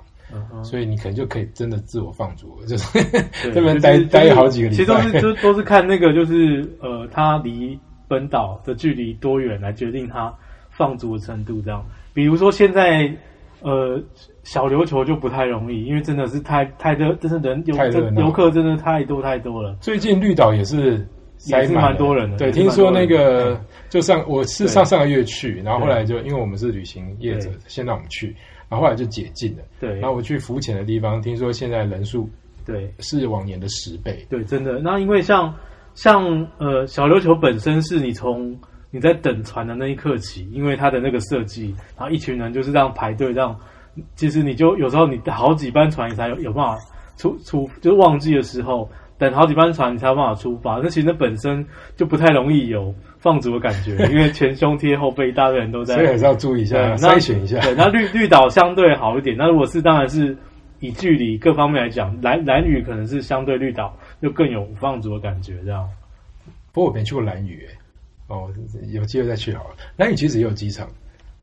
[0.62, 2.98] 所以你可能就可以真的自我放逐了，就是
[3.52, 4.76] 这边待待好几个礼拜。
[4.76, 10.32] 其实都是就都是看那个就是呃，它离本岛的距离多远来决定它
[10.70, 11.60] 放逐的程度。
[11.62, 13.12] 这样，比如说现在
[13.60, 14.00] 呃
[14.42, 17.76] 小琉球就不太容易，因为真的是太太热，真是人游
[18.20, 19.76] 游客真的太多太多了。
[19.80, 20.98] 最近绿岛也是
[21.38, 28.34] 塞也是满蛮多人的对，听说那个就上我是上上个月去，然后后来就因为我们是旅行业者对，先让我们去，
[28.72, 29.62] 然后后来就解禁了。
[29.78, 32.26] 对然后我去浮潜的地方，听说现在人数
[32.64, 34.26] 对是往年的十倍。
[34.30, 34.78] 对，真的。
[34.78, 35.54] 那因为像
[35.92, 36.24] 像
[36.56, 38.58] 呃小琉球本身是你从
[38.90, 43.54] 你在等船的那一刻起，因为它的那个设计，然后一群人就是这样排队这样，
[44.16, 46.78] 其实你就有时候你好几班船你才有有办法
[47.18, 50.80] 出出，就是旺季的时候等好几班船你才有办法出发。
[50.82, 51.62] 那其实那本身
[51.94, 57.60] 就不太容易有放逐的感觉， 因为前胸贴后背一大堆人都在所以还是要注意一下，筛选一下。
[57.60, 59.36] 对，那绿绿岛相对好一点。
[59.36, 60.36] 那如果是当然是
[60.80, 65.88] 以距离各方面来讲，蓝蓝屿可能是相对绿岛就更有放逐的感觉，这样。
[66.72, 67.78] 不过我没去过蓝屿，哎，
[68.26, 68.50] 哦，
[68.92, 69.76] 有机会再去好了。
[69.96, 70.88] 蓝屿其实也有机场，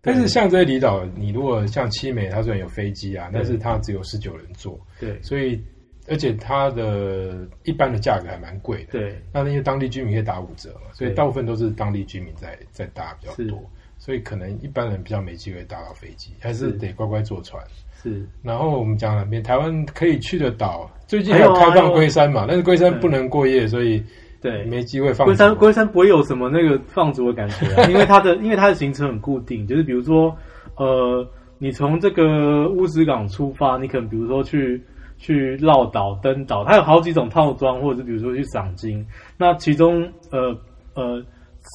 [0.01, 5.61] 但是像这些离岛，你如果像七美，它虽然有飞机啊，但是它只有十九人坐，对所以
[6.09, 8.91] 而且它的一般的价格还蛮贵的。
[8.91, 9.21] 对。
[9.33, 13.61] 那那些当地居民可以打五折嘛，所以大部分都是当地居民在在搭比较多，
[13.97, 16.71] 所以可能一般人比较没机会搭到飞机，还是是。
[16.73, 17.63] 得乖乖坐船。
[18.01, 24.01] 是，然后我们讲了边台湾可以去的岛，最近还有开放龟山嘛，但是龟山不能过夜，所以
[24.41, 24.63] 对。
[24.65, 30.33] 没机会放龟山龟山不会有什么那个放逐的感觉、啊， 因为它的因为它的行程很固定，就是比如说
[30.77, 34.81] 呃，你从这个乌石港出发，你可能比如说去
[35.19, 39.05] 去绕岛、登岛，它有好几种套装，或者是比如说去赏金。
[39.37, 40.01] 那其中
[40.31, 40.57] 呃
[40.95, 41.23] 呃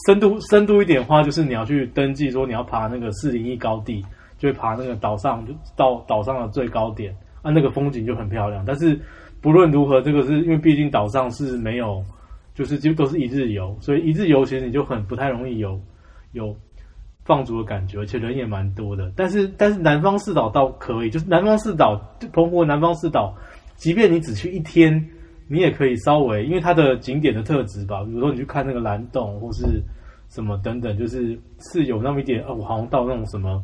[0.06, 4.04] 深度深度一点的话，就是你要去登记说你要爬那个四零一高地，
[4.36, 8.64] 就会爬那个岛上就到岛上的最高点，啊，那个风景就很漂亮。
[8.66, 9.00] 但是
[9.40, 12.02] 不论如何，这个是因为毕竟岛上是没有。
[12.56, 15.76] 就是几乎都是一日游，所以一日游其实你就很不太容易有
[16.34, 16.54] 有
[17.24, 19.10] 放逐的感觉，而且人也蛮多的。
[19.16, 23.34] 但是但是南方四岛倒可以，就是南方四岛就澎湖的南方四岛，
[23.76, 25.04] 即便你只去一天，
[25.48, 29.82] 你也可以稍微因为它的景点的特质吧，比如说你去看那个蓝洞或是
[30.28, 33.62] 什么等等，就是是有那么一点，呃，我好像到那种什么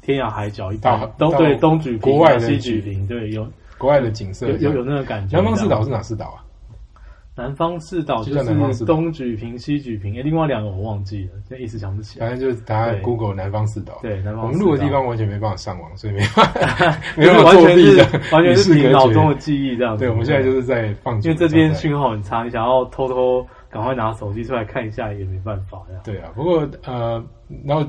[0.00, 3.46] 天涯海角一般到，到东对东举国外的西举举平，对，有
[3.78, 4.84] 国外的景色有有有。
[4.84, 5.36] 那个感觉。
[5.36, 6.44] 南方四岛是哪四岛啊？
[7.34, 12.26] 南方四岛就是东举平、西举平，诶另外两个我忘记了，现在一时想不起来。
[12.26, 13.98] 反正就是大家 Google 南方四岛。
[14.02, 20.04] 对，南我方四岛们录的地方完全没办法上网，所以没办法， 没就是办法完全是作弊的，完全是凭脑中的记忆这样子。
[20.04, 26.02] 对，我们现在就是在放逐因为这边讯号很差，你想要偷偷赶快拿手机出来看一下也没办法这样。
[26.04, 26.30] 对啊。
[26.34, 27.24] 不过呃，
[27.64, 27.82] 然后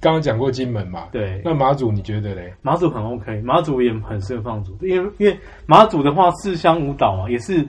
[0.00, 2.52] 刚刚讲过金门嘛，对，那马祖你觉得嘞？
[2.62, 7.64] 马祖很 OK，马祖也很适合放逐，因为因为马祖的话四乡五岛嘛，也是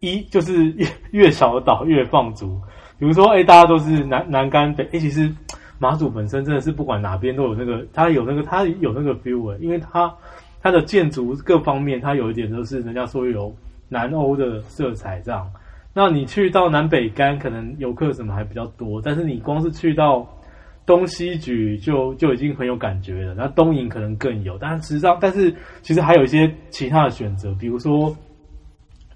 [0.00, 2.58] 一就是越越小的岛越放逐。
[2.98, 5.30] 比如说，哎、大家都是南南干北，哎、其实
[5.78, 10.12] 马祖本身真的是不管哪边都有那个，它有那个它有那个 feel，、因为它
[10.62, 13.54] 它的建筑各方面，它有一点都是人家说有
[13.88, 15.50] 南欧的色彩这样。
[15.92, 20.26] 那你去到南北干，可能游客什么还比较多，但是你光是去到
[20.86, 28.14] 东西局就就已经很有感觉了，那东营可能更有，但是实际上，但是其实还有一些其他的选择，比如说，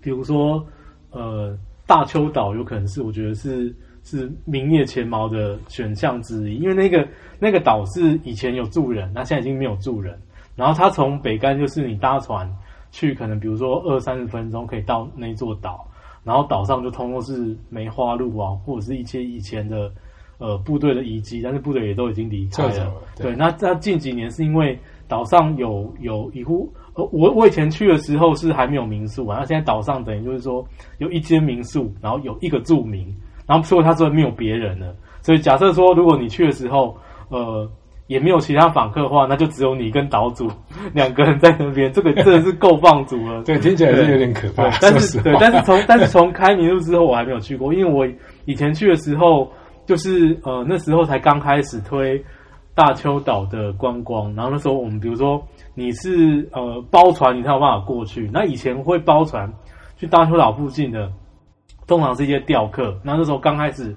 [0.00, 0.66] 比如说，
[1.14, 10.18] 呃，大邱岛有可能是我觉得是是名列前茅的选项之一，因为那个那个岛是以前有住人，那现在已经没有住人，
[10.56, 12.46] 然后它从北干就是你搭船
[12.90, 15.88] 去，可能比如说二三十分钟可以到那座岛，
[16.22, 19.90] 然后岛上就通通是梅花鹿啊，或者是一些以前的。
[20.38, 22.92] 呃，部队的遗迹，但是部队也都已经离开了。
[23.16, 30.64] 对，那那近几年是因为岛上有有一户，呃，我我以前去的时候是还没有民宿然后现在岛上等于就是说
[30.98, 33.06] 有一间民宿，然后有一个住民，
[33.46, 34.94] 然后所以他说没有别人了。
[35.22, 36.96] 所以假设说，如果你去的时候，
[37.28, 37.68] 呃，
[38.06, 40.50] 也没有其他访客的话，那就只有你跟岛主
[40.92, 43.42] 两个人在那边，这个真的是够放逐了。
[43.42, 44.70] 对，听起来是有点可怕。
[44.80, 48.06] 但是对，但是从但是从开民宿之后，我还没有去过，因为我
[48.44, 49.50] 以前去的时候。
[49.86, 52.18] 就是呃那时候才刚开始推
[52.74, 58.30] 大邱岛的观光，然后那时候我们比如说你是呃包船，你才有办法过去。
[58.32, 59.52] 那以前会包船
[59.96, 61.10] 去大邱岛附近的，
[61.86, 62.98] 通常是一些钓客。
[63.02, 63.94] 那那时候刚开始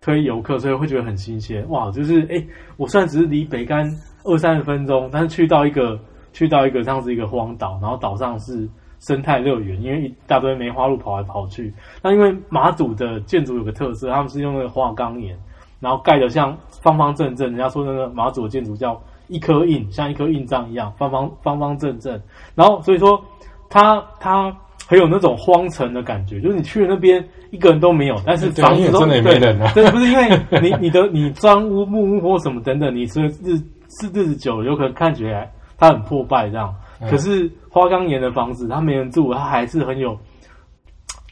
[0.00, 1.90] 推游客，所以会觉得很新鲜哇！
[1.90, 2.44] 就是哎，
[2.76, 3.88] 我虽然只是离北干
[4.24, 5.98] 二三十分钟，但是去到一个
[6.32, 8.68] 去到一个像是一个荒岛，然后岛上是。
[9.00, 11.72] 生态乐园，因为一大堆梅花鹿跑来跑去。
[12.02, 15.38] 那因为马祖的建筑有个特色，他们是用那个花岗岩，
[15.78, 17.46] 然后盖的像方方正正。
[17.46, 22.20] 人家说那个马祖的建筑叫一颗印，像一颗印章一样，方方方方正正。
[22.54, 23.22] 然后所以说，
[23.70, 24.54] 它它
[24.86, 29.70] 很有那种荒城的感觉，就是你去了那边一个人都没有，但是房子都真的没人啊。
[29.74, 30.28] 对，不是因为
[30.60, 33.56] 你你的你砖屋木屋或什么等等，你是日
[34.00, 36.74] 是日子久了，有可能看起来它很破败这样。
[37.08, 40.18] 可是花岗岩的房子，它没人住，它还是很有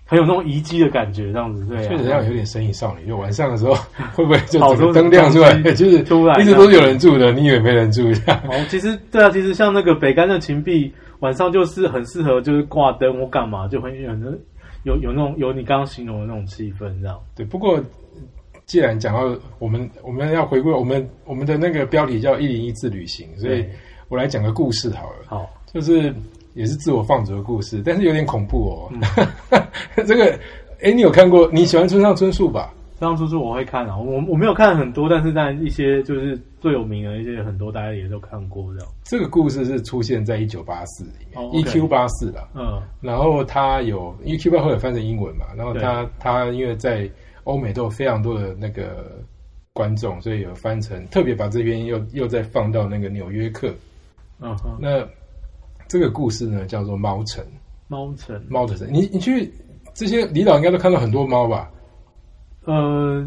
[0.08, 1.84] 很有那种遗迹的感觉，这样子对。
[1.88, 3.74] 确实要有点神隐少女，就晚上的时候
[4.14, 8.40] 会不会就整个灯亮出来，就是突然一直都是有人住的，你以为没人住一样。
[8.48, 14.10] 哦，其实对啊，其实像那个北干的琴壁，晚上就是很适合就是挂灯或干嘛，就很有
[14.84, 17.18] 有有那种有你刚刚形容的那种气氛，这样。
[17.34, 17.82] 对，不过
[18.64, 23.64] 既然讲到我们我们要回归我们我们的那个标题叫一零一次旅行，所以
[24.08, 25.16] 我来讲个故事好了。
[25.26, 25.50] 好。
[25.74, 26.14] 就是
[26.56, 28.90] 也是自我放逐的故事，但是有点恐怖哦。
[30.06, 30.36] 这个，
[30.82, 31.48] 哎，你有看过？
[31.52, 32.72] 你喜欢村上春树吧？
[32.98, 38.88] 村上春树我会看啊，我我没有看很多，但是在一些就是最有名的一些很多，大家也都看过这样。
[39.04, 42.48] 这个故事是出现在一九八四里面，EQ 八四啦。
[42.54, 47.06] 嗯，然后他有一 Q 八后来翻成英文嘛，然后他他因为在
[47.44, 49.22] 欧美都有非常多的那个
[49.74, 53.74] 观众，所以有翻成特别把这边又又再放到那个纽约客。
[54.40, 55.06] 嗯哼，那。
[55.88, 57.44] 这个故事呢，叫做猫城。
[57.88, 59.52] 猫城，猫的城，你你去
[59.94, 61.70] 这些离岛应该都看到很多猫吧？
[62.64, 63.24] 呃，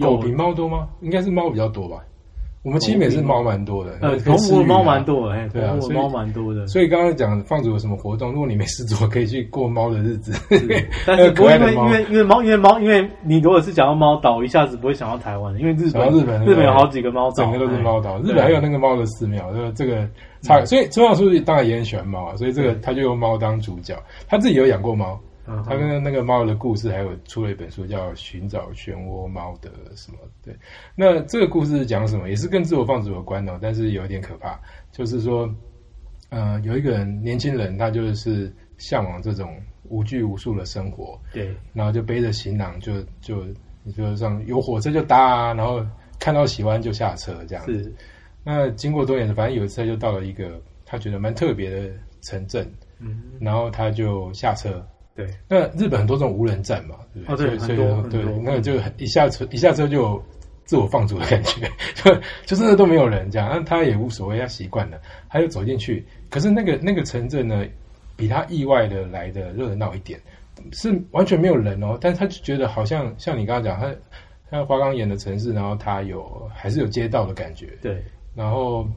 [0.00, 0.88] 狗比猫多吗？
[1.00, 1.98] 应该是猫比较多吧。
[2.62, 6.66] 我们其实也是猫蛮多的，呃，澎湖猫蛮多，哎，对啊，猫蛮多的。
[6.66, 8.32] 所以刚刚讲放逐有什么活动？
[8.32, 10.32] 如果你没事做，可以去过猫的日子。
[11.06, 18.18] 但是不会因为因为因为猫因为猫因为你如果是讲到猫岛，一下子不会想到台湾，因为日本日本日本有好几个猫岛，整个都是猫岛。
[18.18, 20.06] 日本还有那个猫的寺庙，这个这个
[20.42, 20.64] 差。
[20.64, 25.20] 所以村上叔叔当然也很喜欢猫啊，所以这个他就用猫当主角，他自己有养过猫。
[25.66, 30.18] 他跟那个猫的故事，还有出了一本书，叫《寻找漩涡猫的什么》。
[30.44, 30.54] 对，
[30.94, 32.28] 那这个故事讲什么？
[32.28, 34.56] 也是跟自我放逐有关的，但是有一点可怕。
[34.92, 35.52] 就是说，
[36.28, 41.20] 呃，有一个人，年轻人，他就是向往这种无拘无束的生活。
[41.32, 43.44] 对，然后就背着行囊，就就
[43.82, 45.84] 你说像有火车就搭，啊，然后
[46.20, 47.92] 看到喜欢就下车这样子。
[48.44, 54.84] 那经过多年，反正有一次他就到了一个他觉得蛮特别的城镇，嗯，然后他就下车。
[55.14, 57.58] 对，那日本很多这种无人站嘛，对不对？
[57.58, 60.22] 所以对，那个就一下车一下车就
[60.64, 62.14] 自我放逐的感觉， 就
[62.46, 64.98] 就真的都没有人这样，那他也无所谓，他习惯了，
[65.28, 66.06] 他就走进去。
[66.30, 67.66] 可是那个那个城镇呢，
[68.16, 70.18] 比他意外的来的热闹一点，
[70.72, 73.94] 是完全没有人哦，但是他就觉得好像像你刚刚讲，他
[74.48, 78.02] 他花岗岩的城市，然后他有还是有街道的感觉，对，
[78.34, 78.88] 然后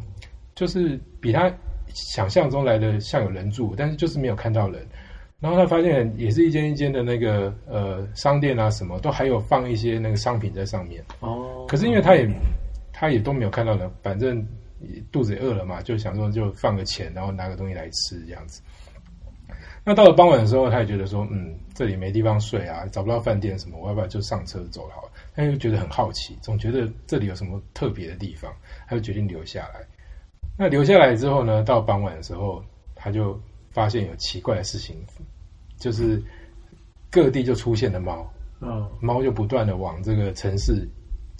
[0.55, 1.51] 就是比他
[1.93, 4.85] 想象中来的像有人住，但是就是没有看到人。
[5.39, 11.03] 然后他发现也是一间一间的那个呃商店啊，什么都还有放一些那个商品在上面。
[11.19, 11.65] 哦。
[11.67, 12.29] 可是因为他也
[12.93, 14.45] 他也都没有看到人，反正
[15.11, 18.61] 肚子也饿了嘛，就想说就放个钱，然后拿个东西来吃这样子。
[19.85, 25.11] 那到了傍晚的时候，他也觉得说，嗯，这里没地方睡啊，找不到饭店什么，我要不要就上车走好了？
[25.35, 28.49] 他又觉得很好奇，总觉得这里有什么特别的地方，
[28.87, 29.81] 他就决定留下来。
[30.57, 32.63] 那留下来之后呢，到傍晚的时候，
[32.95, 33.39] 他就
[33.71, 34.95] 发现有奇怪的事情。
[35.79, 36.21] 就是
[37.11, 38.25] 各地就出现了猫，
[38.61, 40.87] 嗯，猫就不断的往这个城市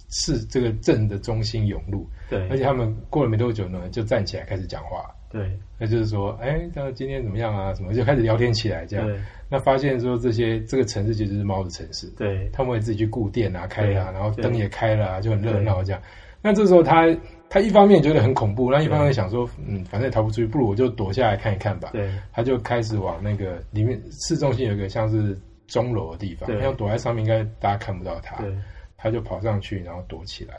[0.10, 5.10] 市这个镇的中心涌入，对，而且他们过了没多久呢，就站起来开始讲话。
[5.30, 7.74] 对，那就是说，哎，那今天怎么样啊？
[7.74, 9.10] 什么就开始聊天起来，这样。
[9.48, 16.02] 那发现说这些这个城市其实是猫的城市，对，他们会自己去顾店啊、开啊，然后灯也开了啊，就很热对闹这样。
[16.44, 17.08] 那这时候他
[17.50, 21.90] 他一方面觉得很恐怖，那一方面想说，嗯，反正也逃不出去，不如我就躲下来看一看吧。
[21.94, 28.36] 对，他就开始往那个里面市中心有一个像是钟楼的地方，对他要躲在上面，应该大家看不到他。
[28.44, 28.54] 对，
[28.98, 30.56] 他就跑上去，然后躲起来。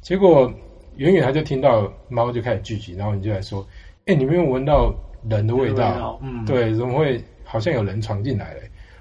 [0.00, 0.52] 结果
[0.96, 3.64] 远远他就听到猫就开始聚集，然后你就来说
[4.06, 4.92] ：“哎、你没有闻到
[5.30, 6.18] 人的味道？
[6.22, 8.60] 嗯，对，怎么会好像有人闯进来了？”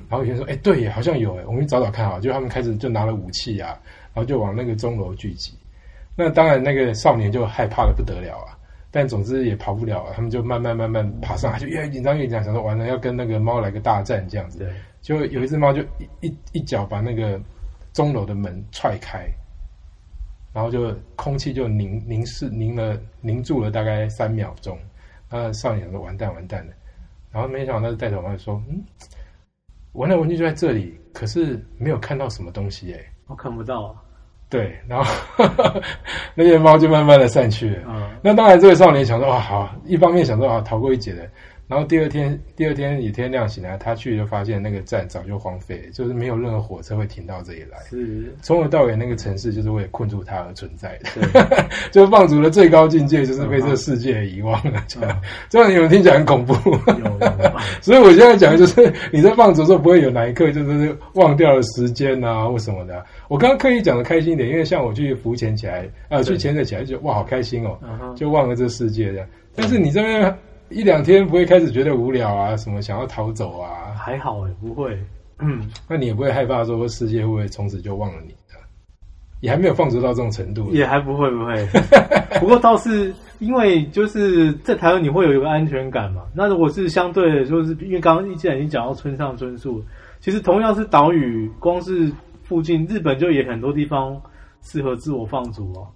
[0.10, 3.80] 然后有人说：“哎、对耶，好像有哎，我们去找找看啊。”就他们开始就拿了武器啊，
[4.14, 5.58] 然后就往那个钟楼聚集。
[6.18, 8.58] 那当然，那个少年就害怕的不得了啊。
[8.90, 14.60] 但总之也跑不了啊，他们就慢慢慢慢爬上来，就越紧张越紧张，想说完了要跟那个猫来个大战这样子。
[14.60, 17.40] 对，就有一只猫就一一一脚把那个
[17.94, 19.28] 钟楼的门踹开，
[20.54, 24.76] 然后就空气就凝凝视凝了凝住了大概三秒钟。
[25.30, 26.74] 那少年说完蛋完蛋了，
[27.30, 28.84] 然后没想到那个带头猫就说嗯，
[29.92, 34.04] 闻来闻去就在这里，可是没有看到什么东西哎、我看不到啊，
[34.50, 35.12] 对，然后
[36.34, 37.82] 那些猫就慢慢的散去了。
[37.88, 41.30] 嗯，那当然，这个少年想说啊，好，一方面想说啊，逃过一劫的。
[41.68, 47.78] 然后第二天，第二天也天亮醒来，他去就发现那个站早就荒废，就是没有任何火车会停到这里来。
[47.90, 51.10] 是，从头到尾，那个城市就是为了困住他而存在的。
[51.14, 54.82] 对， 就是放逐的最高境界，就是被这个世界遗忘了。
[54.88, 56.54] 这样，这样你们听起来很恐怖。
[56.88, 57.30] 有有，
[57.82, 69.28] 所以我现在讲的就是，你在放逐的时候不会有哪一刻就是忘掉了时间啊或什么的啊、我刚刚刻意讲的开心一点，因为像我去浮潜起来，呃，去对潜水起来就觉得哇好开心哦，嗯，就忘了这世界这样。
[69.54, 70.34] 但是你这边
[70.70, 74.98] 一两天不会开始觉得无聊啊，什么想要逃走啊，还好哎，不会，
[75.40, 78.56] 嗯， 那你也不会害怕说世界会不会从此就忘了你的？
[79.40, 80.70] 也还没有放逐到这种程度。
[80.72, 81.68] 也还不会不会，
[82.42, 86.24] 不过倒是因为就是在台湾你会有一个安全感嘛。
[86.34, 89.82] 那如果是相对的，就是因为刚刚既然已经讲到村上春树，
[90.20, 92.12] 其实同样是岛屿，光是
[92.44, 94.20] 附近日本就也很多地方
[94.64, 95.88] 适合自我放逐哦。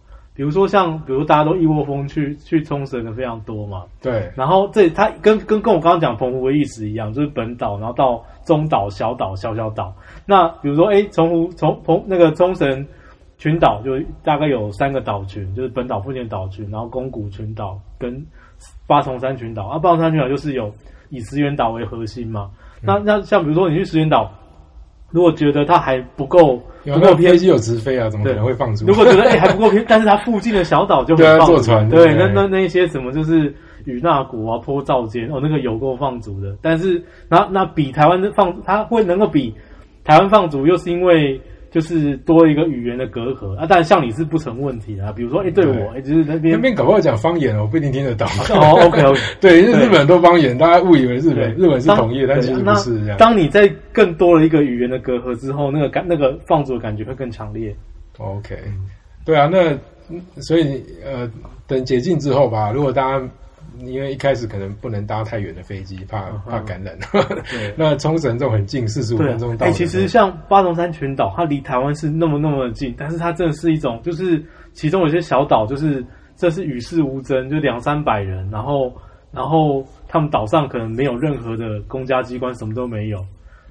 [0.42, 9.94] 比如说像，比如大家都一窝蜂去去冲绳的非常多嘛，对然后这它跟跟跟我刚刚讲澎湖的意思一样，就是本岛，然后到中岛、小岛、小小岛。
[10.26, 12.84] 那比如说，哎，从湖从澎那个冲绳
[13.38, 13.92] 群岛就
[14.24, 18.26] 大概有三个岛群，就是本岛附近的岛群，然后宫古群岛跟
[18.88, 19.66] 八重山群岛。
[19.66, 20.74] 啊，八重山群岛就是有
[21.12, 22.50] 以石垣岛为核心嘛。
[22.82, 24.32] 那那像比如说你去石垣岛，
[25.12, 28.86] 如果觉得它还不够有不够偏那飞机有直飞啊，怎么可能会放逐？
[28.88, 33.54] 如果觉得哎、还不够偏， 但是它附近的小岛就很对啊放逐坐船对，对那那那些什么就是
[33.86, 36.56] 与那国啊、坡照间哦，那个有够放逐的。
[36.62, 39.54] 但是那那比台湾的放，它会能够比
[40.04, 41.40] 台湾放逐，又是因为
[41.72, 43.66] 就是多一个语言的隔阂啊。
[43.68, 48.28] 但像你是不成问题的、啊，比如说哎、对对我哎、就是那边那边搞不好讲方言哦，我不一定听得懂。
[48.54, 49.20] 哦，OK OK。
[49.42, 53.18] 对，因为日本很多方言，大家误以为日本日本是当统一的，但其实不是这样。
[53.18, 57.76] 当你在更多了一个语言的隔阂之后，那个感那个放逐的感觉会更强烈。
[58.18, 58.56] OK，
[59.26, 59.72] 对啊，那
[60.10, 61.30] 嗯所以呃，
[61.66, 63.26] 等解禁之后吧，如果大家
[63.80, 66.98] 因为一开始可能不能搭太远的飞机，怕怕感染，
[67.50, 69.72] 对那冲绳这种很近，四十五分钟到的。
[69.72, 76.06] 其实像八重山群岛，它离台湾是那么那么的近，但是它真的是一种，就是其中有些小岛，就是
[76.36, 78.94] 这是与世无争，就两三百人，然后
[79.32, 83.20] 然后他们岛上可能没有任何的公家机关，什么都没有。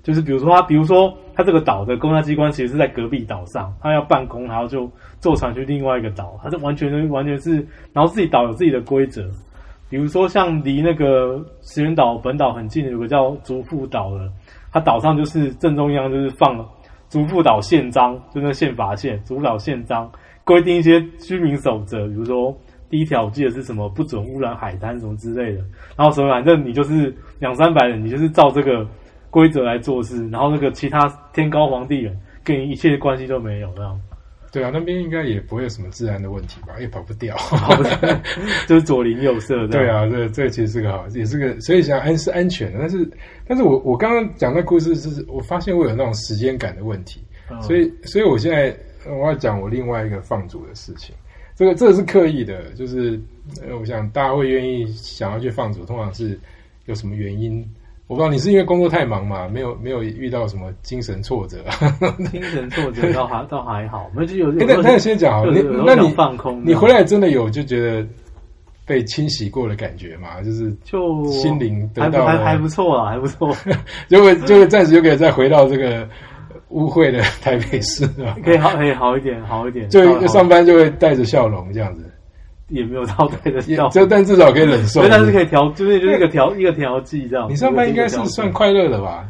[0.03, 7.57] 就是比如说它，比如说它这个岛的公家机关其实是在隔壁岛上，它要办公，然后就坐船去另外一个岛，它是完全完全是，
[7.93, 9.29] 然后自己岛有自己的规则。
[9.91, 14.31] 比如说像离那个石原岛本岛很近的有个叫竹富岛的，
[14.73, 16.65] 它岛上就是正中央就是放了
[17.09, 20.11] 竹富岛宪章，就那宪法宪，竹富岛宪章
[20.45, 22.57] 规定一些居民守则，比如说
[22.89, 25.59] 第一条我记得是什么不准污染海滩什么之类的，
[25.97, 28.87] 然后什么反正你就是两三百人，你就是照这个
[29.29, 31.01] 规则来做事，然后那个其他
[31.33, 34.01] 天高皇帝远跟你一切关系都没有，这样，
[34.53, 37.37] 对啊，那边应该也不会有什么治安的问题吧，也跑不掉。
[38.67, 40.11] 就是左邻右舍这样。
[40.11, 42.79] 对啊，这这其实是个好，也是个，所以想安是安全的。
[42.81, 43.11] 但是，
[43.47, 51.15] 但是我我刚刚讲的故事是，我发现我有那种时间感的问题，嗯所以所以我现在呃我要讲我另外一个放逐的事情。
[51.55, 53.21] 这个这个是刻意的，就是
[53.63, 56.39] 呃我想大家会愿意想要去放逐，通常是
[56.87, 57.65] 有什么原因？
[58.11, 61.59] 我不知道你是因为工作太忙嘛，没有没有遇到什么精神挫折。
[62.33, 65.47] 精神挫折倒还 倒还好，没就有那那先讲好，
[65.87, 68.05] 那你放空，你回来真的有就觉得
[68.85, 70.43] 被清洗过的感觉吗？
[70.43, 73.55] 就是就心灵得到还还不错啊，还不错。
[74.11, 76.05] 就会就会暂时就可以再回到这个
[76.71, 82.10] 污秽的台北市啊，可以好，可以好一点，好一点，就上班就会带着笑容这样子，
[82.71, 85.07] 也没有到对的也笑，就但至少可以忍受。
[85.09, 87.49] 但是可以调，就是就是一个调一个调剂这样。
[87.51, 89.29] 你上班应该是算快乐的吧？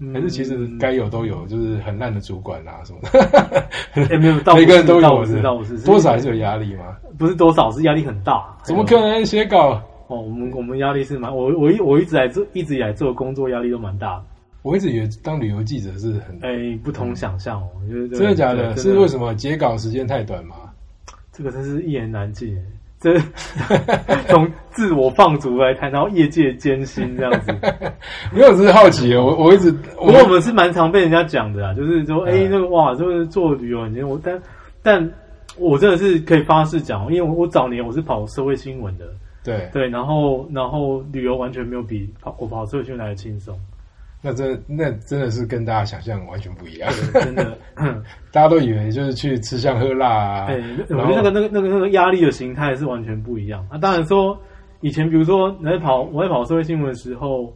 [0.00, 3.68] 嗯，还是其实该有都有，就是很烂的主管啊什么的，
[4.14, 6.96] 哎没有，倒不每个人都有的倒不是，多少还是有压力吗？
[7.18, 9.70] 不是多少是压力很大，怎么可能写稿？
[10.06, 14.24] 哦，我们我们压力是蛮，我我一我一直来做一直以来做工作压力都蛮大的，
[14.62, 18.76] 我一直以为当旅游记者是很哎，不同想象哦，我觉得真的假的？
[18.76, 19.08] 是为？
[19.08, 20.54] 什么截稿时间太短吗？
[21.32, 22.56] 这个真是一言难尽，
[23.00, 23.14] 这
[24.28, 27.52] 从自我放逐来谈，然后业界艰辛这样子。
[28.34, 34.10] 没有，只是好奇，我我一直不过我们是蛮常被人家讲的啊，就是说，哎、嗯那个哇，就是做旅游很艰辛。
[34.10, 34.42] 我但
[34.82, 35.10] 但
[35.56, 39.06] 我真的是可以发誓讲，因为我我早年我是跑社会新闻的，
[39.44, 43.56] 对，对，然后然后旅游完全没有比跑我跑社会新闻来的轻松，
[44.20, 46.90] 那真那真的是跟大家想象完全不一样。
[47.12, 47.56] 真的。
[48.32, 50.60] 大家都以为就是去吃香喝辣啊，对、
[50.96, 53.66] 我觉得那个那个那个那个压力的形态是完全不一样。
[53.70, 54.36] 啊，当然说
[54.80, 57.52] 以前比如说你在跑我在跑社会新闻的时候，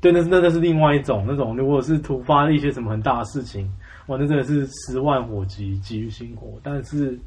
[0.00, 3.68] 对，那是那那是另外一种那种，如果是突发一些什么很大的事情，
[4.06, 6.58] 哇，那真的是十万火急，急于星火。
[6.62, 7.18] 但是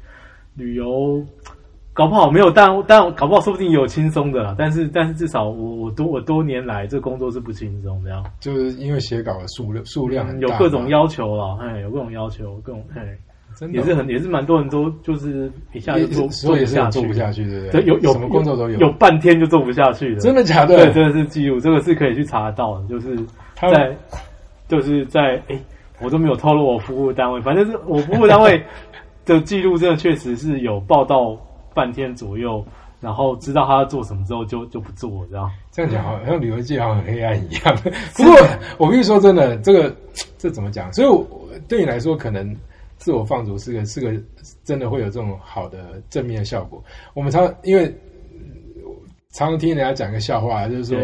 [0.54, 1.22] 旅游
[1.92, 4.54] 搞不好没有，但但搞不好说不定也有轻松的啦。
[4.58, 8.24] 但是但是至少我我多我多年来这工作是不轻松这样。
[8.40, 13.16] 就是因为写稿的数量数量很，有各种要求了，哎，有各种要求，各种哎。
[13.54, 20.74] 真的也是很也是蛮多人都就是一下就做所以也是下去，做不下去，对不对，有有什么工作都有有，半天就做不下去的，真的假的？
[20.74, 23.14] 对，真的是记录，这个是可以去查得到的，就是
[23.60, 23.94] 在
[24.68, 25.60] 就是在哎、
[26.00, 28.58] 我都没有透露我服务单位，反正是我服务单位
[29.26, 31.36] 的记录，真的确实是有报道
[31.74, 32.64] 半天左右，
[33.00, 35.50] 然后知道他要做什么之后就就不做，这样。
[35.70, 37.76] 这样讲好像旅游界好像很黑暗一样。
[38.14, 38.34] 不过
[38.78, 39.94] 我跟你说真的，这个
[40.38, 40.92] 这怎么讲？
[40.92, 41.26] 所以我
[41.68, 42.54] 对你来说，可能
[42.98, 44.12] 自我放逐是个是个
[44.64, 46.82] 真的会有这种好的正面的效果。
[47.14, 47.86] 我们常因为
[48.76, 48.82] 呃
[49.32, 50.98] 常常听人家讲一个笑话，就是说，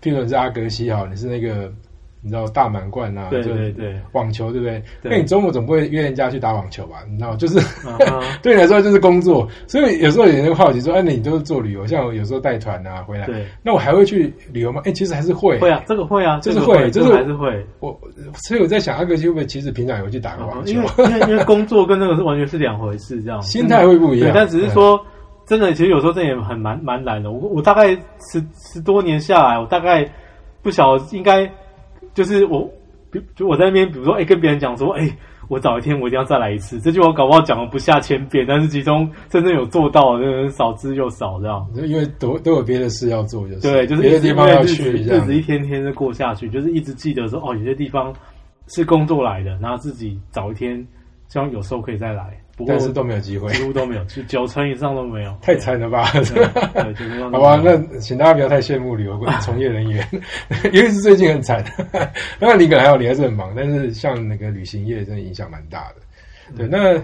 [0.00, 1.72] 譬如你是阿格西好，你是那个
[2.20, 4.82] 你知道大满贯啊，对对对，网球对不对？
[5.02, 6.98] 那你周末总不会约人家去打网球吧？
[7.08, 7.58] 你知道， 就是。
[8.42, 17.66] 对你来说就是工作，所以有时候有人会好奇说：“哎，你都是做旅游，像我有时候带团啊回来，对，那我还会去旅游吗？”哎，其实还是会，会啊，这个会啊，就是这个会就是这个还是会。
[17.80, 17.98] 我
[18.46, 24.30] 所以我在想，阿格西会不会其实平常有去打个网球因，为因为因为工作跟那个是完全是两回事，这样心态会不一样。
[24.30, 25.00] 对，但只是说，
[25.46, 27.30] 真的，其实有时候真的也很蛮蛮难的。
[27.30, 27.88] 我我大概
[28.32, 30.08] 十十多年下来，我大概
[30.62, 31.50] 不晓得应该
[32.14, 32.68] 就是我，
[33.10, 35.08] 比就我在那边，比如说，哎、跟别人讲说，哎、
[35.48, 36.80] 我早一天我一定要再来一次。
[36.80, 41.66] 这句话搞不好讲了不下千遍，但是其中真正有做到的，人少之又少，这样。
[41.74, 48.12] 嗯，因为都都有别的事要做，就是对，就是别的地方要去，日子一天天的过下去，就是一直记得说，哦，有些地方
[48.66, 50.86] 是工作来的，然后自己早一天，
[51.28, 52.38] 希望有时候可以再来。
[52.58, 56.04] 不过但是都没有机会，几乎都没有，就九成以上都没有， 太惨了吧？
[57.30, 60.04] 好吧，那请大家不要太羡慕旅游从业人员，
[60.72, 61.64] 因为是最近很惨。
[62.40, 66.56] 当然你可能还好，你还是很忙，但是像那个旅行业真的影响蛮大的。
[66.56, 66.98] 对，那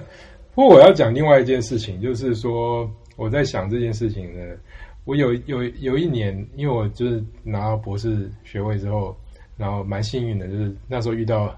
[0.56, 4.56] 不过我要讲另外一件事情，就是说我在想这件事情呢，
[5.04, 9.16] 我有有有一年，因为我就是拿到博士学位之后，
[9.56, 11.54] 然后蛮幸运的，就是那时候遇到。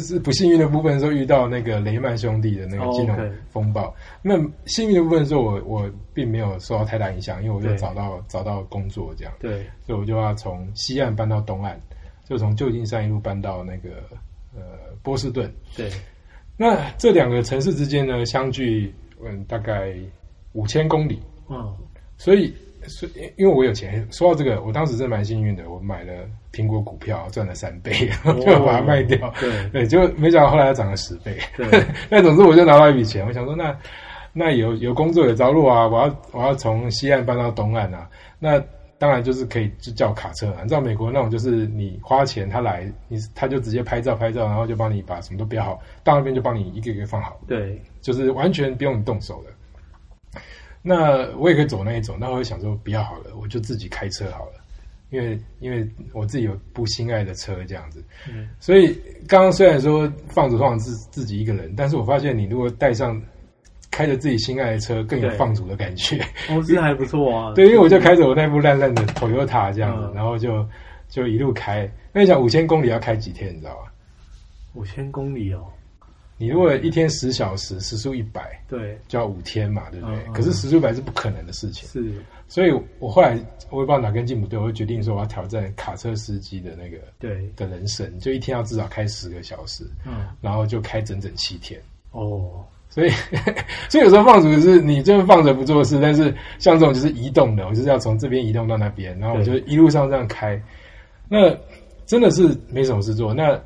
[0.00, 3.16] 是不幸运的部分，时候遇到那个雷曼兄弟的那个金融
[3.48, 3.94] 风暴。
[4.22, 4.34] 那
[4.66, 11.80] 幸运的部分时候我我并没有受到太大影响，因为我就找到找到工作这样，对，所以我就要从西岸搬到东岸，
[12.24, 13.90] 就从旧金山一路搬到那个
[14.54, 14.62] 呃
[15.02, 15.52] 波士顿。
[15.76, 15.90] 对，
[16.56, 18.92] 那这两个城市之间呢，相距
[19.24, 19.94] 嗯大概
[20.52, 21.76] 五千公里，嗯，
[22.16, 22.52] 所以
[22.88, 26.12] 所以因为我有钱，说到这个，我当时真的蛮幸运的，我买了
[26.52, 27.92] 苹果股票赚了三倍，
[28.24, 29.32] 就把它卖掉。
[29.38, 31.36] 对对，就没想到后来它涨了十倍。
[31.56, 31.66] 对，
[32.10, 33.76] 那总之我就拿到一笔钱，我想说那
[34.32, 38.08] 那有有工作有着落啊，我要我要从西岸搬到东岸啊，
[38.38, 38.62] 那
[38.98, 40.58] 当然就是可以就叫卡车啊。
[40.62, 49.50] 你知道美国那种就是你花钱他来，你他就直接拍照拍照，然后就帮你把什么都标好，到那边就帮你一个一个放好，对，就是完全不用你动手的。
[50.82, 54.52] 那我也可以走那一种，那我会想说不要好了，我就自己开车好了，
[55.10, 58.02] 因为因为我自己有部心爱的车这样子。
[58.30, 63.20] 嗯，所以刚刚虽然说放逐放自自己一个人，但是我发现你如果带上
[63.90, 66.18] 开着自己心爱的车，更有放逐的感觉。
[66.48, 67.54] 哦，这还不错啊。
[67.54, 70.66] 对，因为我就开着我那部烂烂的 Toyota 这样子，嗯然后就
[71.08, 71.90] 就一路开。
[72.12, 73.90] 那你想五千公里要开几天，你知道吗？
[74.74, 75.64] 五千公里哦，
[76.38, 80.16] 你如果一天十小时，时速一百，对，就要五天嘛，对不对？
[80.16, 80.32] 嗯嗯。
[80.32, 83.36] 可是时速一百是不可能的事情，是，所以我后来
[83.70, 91.80] 我也不知道哪根筋不对，我就决定说我要挑战卡车司机的那个对，的人生，就一天要至少开十个小时，嗯，然后就开整整七天。
[92.12, 93.10] 哦，所以，
[93.90, 100.60] 所以有时候放逐是你就是放着不做事，但是像这种就是移动的，我就是要从这边移动到那边，然后我就一路上这样开，
[101.28, 101.54] 那
[102.06, 103.34] 真的是没什么事做。
[103.34, 103.60] 那呃，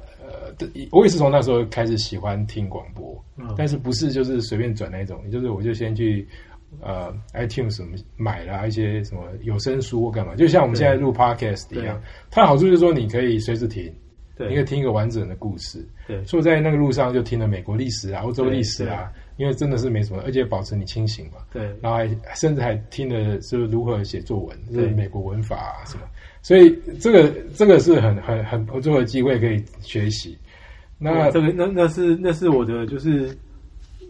[0.90, 6.26] 我也是从那时候开始喜欢听广播，嗯但是不是就是随便转那种，就是我就先去
[6.80, 12.00] 呃 iTunes 什么买了一些什么有声书或干嘛，就像我们现在录 podcast 一样，
[12.30, 13.84] 它的好处就是说你可以随时听，
[14.38, 15.86] 你可以，听一个完整的故事。
[16.06, 21.38] 对，所以在那个路上就听了美国历史啊、欧洲历史啊，因为真的是没什么，而且保持你清醒嘛。
[21.52, 26.02] 对，然后还甚至还听了就是如何写作文，就是美国文法啊什么，
[26.42, 30.36] 所以这个这个是很很很不错的机会可以学习。
[31.02, 33.36] 那这个那那是那是我的就是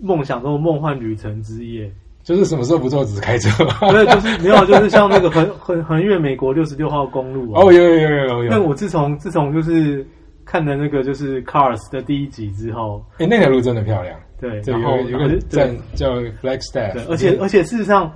[0.00, 1.90] 梦想中的梦幻旅程之一。
[2.22, 3.50] 就是什么时候不做，只是开车。
[3.90, 7.60] 对，就是没有，就是像那个横横横越美国六十六号公路啊。
[7.60, 8.50] 哦，有有有有有有。
[8.50, 10.06] 那我自从自从就是
[10.44, 14.16] 看了那个就是 Cars 的第一集之后，哎，那条路真的漂亮。
[14.40, 18.08] 对，对，然后有有个站叫 Flagstaff，对，而且而且事实上，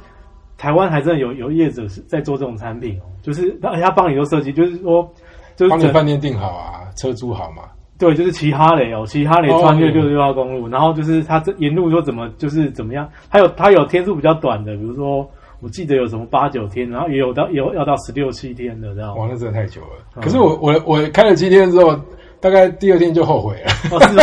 [0.57, 5.12] 台湾还真的有有业者是在做这种产品哦，就是而且他帮你做设计，就是说
[5.57, 7.64] 就是帮你饭店订好啊，车租好嘛。
[7.99, 15.28] 对，就是骑哈雷哦，骑哈雷哦穿越有六十六号公路，然后就是他这沿路说怎么就是怎么样，还有他有天数比较短的，比如说
[15.61, 19.16] 我记得有什么八九天，然后也有到有要到十六七天的这样。
[19.18, 19.88] 哇，那真的太久了。
[20.16, 21.99] 嗯可是我我我开了七天之后，
[22.40, 23.70] 大概第二天就后悔了。
[23.90, 24.22] 哦，是吗？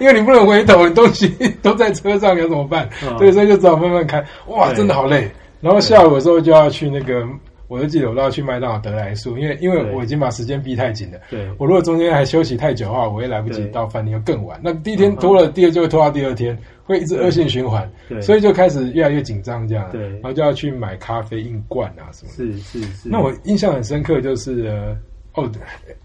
[0.00, 1.28] 因为你不能回头，你东西
[1.62, 2.88] 都在车上，要怎么办？
[3.06, 4.24] 嗯对，所以就只好慢慢开。
[4.48, 5.30] 哇，真的好累。
[5.60, 7.26] 然后下午的时候就要去那个，
[7.68, 11.18] 我就记得我都要去麦当劳得来速，因为因为我已经把时间逼太紧了。
[11.30, 14.60] 对我如果中间还休息太久的话，我也来不及到饭店，又更晚。
[14.62, 17.90] 那第一天拖了，第二就会拖到第二天，会一直恶性循环。
[18.08, 19.90] 对，所以就开始越来越紧张，这样。
[19.90, 22.52] 对然后就要去买咖啡硬罐啊什么的。
[22.52, 23.08] 是是是。
[23.08, 24.96] 那我印象很深刻，就是呃
[25.34, 25.50] 哦，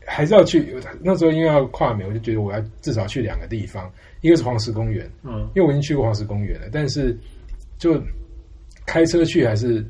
[0.05, 0.75] 还是要去。
[1.01, 3.91] 那时候因为要跨美，我就觉得我要至少去两个地方，
[4.21, 7.15] 一个是黄石公园，嗯因为我已经去过黄石公园了，但是
[7.77, 8.01] 就
[8.85, 9.85] 开车去还是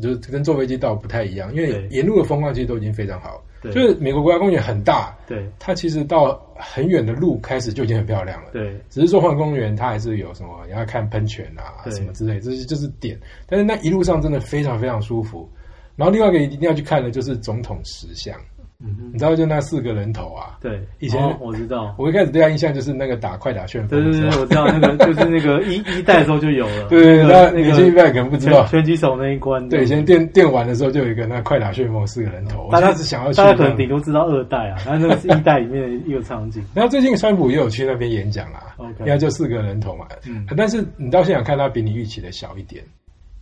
[0.00, 3.42] 就跟坐飞机到不太一样，因为沿路的风光其实都已经非常好。
[3.62, 8.50] 对就是美国国家公园很大，对它其实到很远的路开始就已经很漂亮了。
[8.52, 13.18] 对只是说环公园它还是有什么你要看喷泉啊什么之类，这些就是点。
[13.46, 15.50] 但是那一路上真的非常非常舒服。
[15.96, 18.38] 然后另外一个一定要去看的就是总统石像，
[18.86, 20.58] 嗯你知道就那四个人头啊。
[20.60, 21.94] 对，以前哦我知道。
[21.98, 26.88] 我一开始对他印象就是那个打快打旋风对对对，我知道那个 就是那个一一代的时候就有了。
[26.90, 28.84] 对对对，那个一代可能不知道拳。
[28.84, 29.66] 击手那一关。
[29.68, 33.36] 对，以前电电玩的时候就有一个那快打旋风四个人头，大家我就一直想要去。
[33.38, 36.62] 大家可能顶多知道二代啊，但那个是一代里面的一个场景。
[36.74, 40.06] 然后最近川普也有去那边演讲啦 OK 应该就四个人头嘛。
[40.26, 42.82] 嗯但是你到现场看他比你预期的小一点，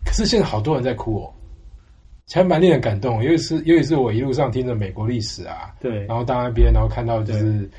[0.05, 1.33] 可是现在好多人在哭哦，
[2.25, 3.23] 其实蛮令人感动。
[3.23, 7.69] 尤其是尤其是我一路上听着美国历史啊，对然后到那边，然后看到就是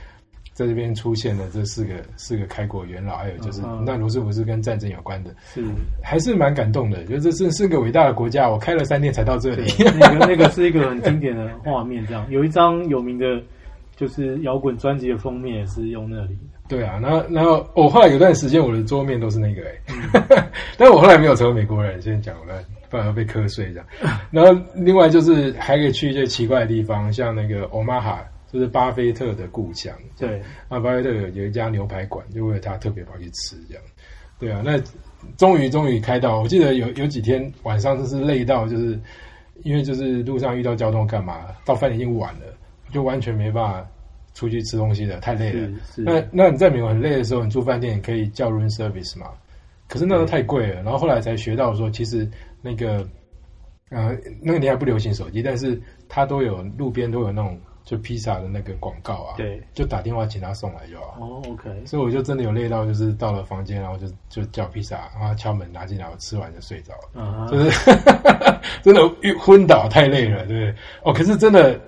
[0.53, 5.65] 在这边出现的这四个四个开国元老，还有就是那罗斯福是跟战争有关的，是。
[6.03, 7.05] 还是蛮感动的。
[7.07, 9.73] 觉得这真是个伟大的国家，我开了三天才到这里。
[9.99, 13.43] 那个那个是一个很经典的画面，这样有一张有名的，
[13.97, 16.39] 就是摇滚专辑的封面也是用那里。
[16.69, 19.63] 对啊，然后然后我、后来有段时间我的桌面都是那个
[20.15, 22.55] 哎、 但我后来没有成为美国人，先讲了，
[22.95, 23.87] 不然要被瞌睡这样。
[24.31, 28.19] 然后另外就是还可以去一些奇怪的地方，像那个 Omaha，
[28.53, 29.93] 就是巴菲特的故乡。
[30.17, 33.83] 对，啊，巴菲特有有一家牛排馆，就为了他特别跑去吃这样。
[34.39, 34.81] 对啊，那
[35.37, 38.97] 终于终于开到，我记得有有几天晚上就是累到，就是
[39.65, 42.43] 因为就是路上遇到交通干嘛，到饭店已经晚了，
[42.93, 43.85] 就完全没办法
[44.35, 45.69] 出去吃东西了，太累了。
[45.97, 49.27] 那那你在美国很累的时候，你住饭店可以叫 room service 嘛？
[49.87, 50.77] 可是那都太贵了。
[50.77, 52.27] 然后后来才学到说，其实
[52.65, 53.07] 那个
[53.91, 61.19] 呃那个年代不流行手机，但是他都有路边都有那种就披萨的那个广告啊，对，就打电话请他送来就好。
[61.21, 67.91] 哦，OK，所以我就真的有累到，就是到了房间，然后就就叫披萨，然后敲门拿进来，我吃完就睡着了，啊，就是
[68.83, 70.75] 真的晕昏倒太累了，对不对？
[71.03, 71.79] 哦，可是真的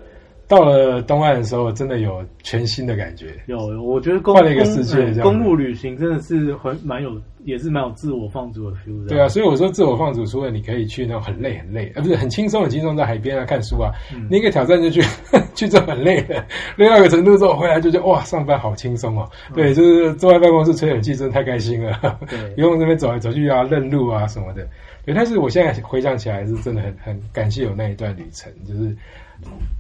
[0.49, 3.27] 到了东岸的时候，真的有全新的感觉。
[3.47, 9.09] 有，我觉得公换了一个世界公这样公路旅行真的是很蛮有，也是蛮有自我放逐的 feel。
[9.09, 15.01] 对啊，所以我说自我放逐，除了你可以去那种很累很累，呃，不是很轻松很轻松在海边啊看书啊，嗯你一个挑战就去
[15.57, 16.45] 去做很累的，
[16.77, 19.29] 累到一个程度之后回来就觉得哇，上班好轻松哦。
[19.53, 24.65] 对，就是坐在办公室吹冷气，真的太开心了，嗯对 不用这边走来走去啊，认路啊什么的。
[25.05, 28.95] 对，但是我现在回想起来是真的很很感谢有那一段旅程，就是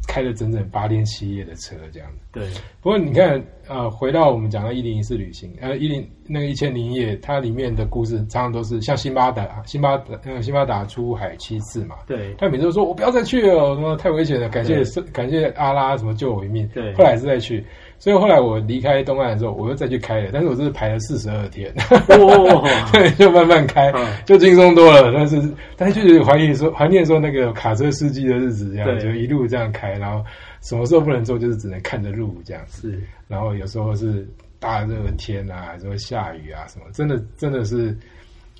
[0.06, 2.25] 开了整整八天七夜的车这样子。
[2.36, 2.46] 对，
[2.82, 14.84] 不过你看，呃，回到我们讲到一零一次旅行，呃，一零那个一千零一夜，它里面的故事常常都是像辛巴达，辛巴达，呃，辛巴达出海七次嘛，对，他每次都说我不要再去了，什么太危险了，感谢
[15.14, 17.64] 感谢阿拉什么救我一命，对，后来还是再去，
[17.98, 21.72] 所以后来我离开东岸的时候，我又再去开了，但是我这是排了四十二天，
[22.92, 23.90] 对，就慢慢开，
[24.26, 25.42] 就轻松多了，但是
[25.74, 30.22] 但是就是怀念说怀念说那个卡车司机的日子这样，就一路这样开，然后。
[30.66, 33.00] 什么时候不能做，就是只能看着路这样子。
[33.28, 37.96] 然后有时候是大热天啊，说下雨啊什么，真的真的是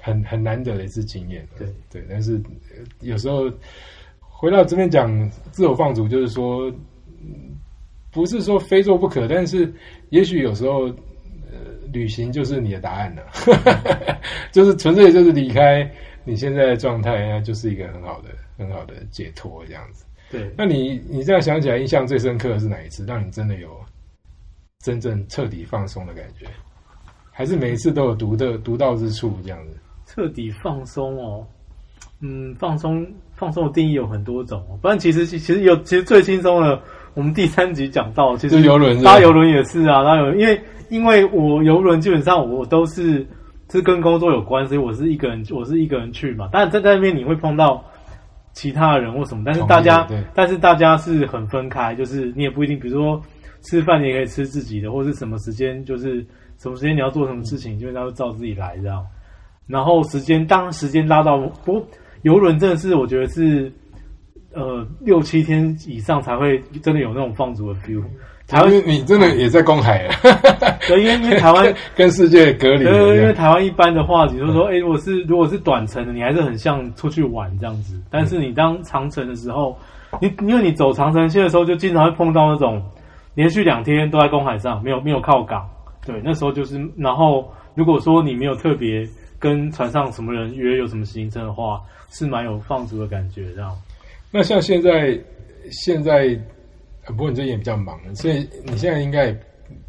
[0.00, 1.44] 很很难得的一次经验。
[1.58, 2.40] 对对，但是
[3.00, 3.50] 有时候
[4.20, 6.72] 回到这边讲自我放逐，就是说
[8.12, 9.72] 不是说非做不可，但是
[10.10, 10.84] 也许有时候
[11.50, 11.58] 呃
[11.92, 13.24] 旅行就是你的答案了，
[14.52, 15.90] 就是纯粹就是离开
[16.24, 20.05] 你现在的状态，那就是一个很好的很好的解脱这样子。
[20.30, 23.04] 对，那你你这样想起来，印象最深刻的是哪一次？
[23.06, 23.68] 让你真的有
[24.82, 26.46] 真正彻底放松的感觉？
[27.30, 29.78] 还是每一次都有独的独到之处这样子？
[30.04, 31.46] 彻底放松哦，
[32.20, 34.58] 嗯，放松放松的定义有很多种。
[34.68, 36.82] 哦不然其实其实有其实最轻松的，
[37.14, 43.24] 我们第三集讲到，其实游轮搭游轮也是啊，搭游因为因为我游轮基本上我都是
[43.70, 46.48] 是跟工作有关，所以我是一个人，我是一个人去嘛。
[46.50, 47.84] 但在在那边你会碰到。
[48.56, 53.20] 其他人或什么，但是大家，但是大家是很分开，就是你也不一定，比如说
[53.60, 56.26] 吃饭你也可以吃自己的，或是什么时间，就是
[56.56, 59.04] 什么时间你要做什么事情，就他会照自己来这样。
[59.66, 61.86] 然后时间当时间拉到，不过
[62.22, 63.70] 游轮真的是我觉得是，
[64.54, 68.02] 呃，六七天以上才会真的有那种放逐的 feel。
[68.48, 70.14] 台湾，你真的也在公海了，
[70.86, 72.84] 对，因为因为台湾 跟世界隔离。
[72.84, 78.00] 对，因为台湾一般的话，比如说，哎，如果是如果是短程的，你还是很像出去玩这样子。
[78.08, 79.76] 但是你当长程的时候，
[80.20, 82.80] 你因为你走长城线的时候，就经常会碰到那种
[83.34, 85.68] 连续两天都在公海上，没有没有靠港。
[86.06, 89.04] 对，那时候就是，然后如果说你没有特别
[89.40, 91.80] 跟船上什么人约有什么行程的话，
[92.10, 93.72] 是蛮有放逐的感觉这样。
[94.30, 95.18] 那像现在
[95.72, 96.38] 现在。
[97.06, 99.36] 不过你最近也比较忙，所以你现在应该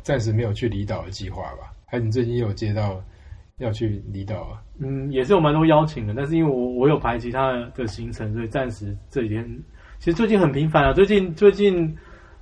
[0.03, 1.71] 暂时没有去离岛的计划吧？
[1.85, 3.01] 还是你最近有接到
[3.57, 4.61] 要去离岛啊？
[4.79, 9.43] 嗯，也是有蛮多邀请的，但是因为我我有排其他的行程，所以暂时这几天
[9.99, 10.93] 其实最近很频繁啊。
[10.93, 11.95] 最近最近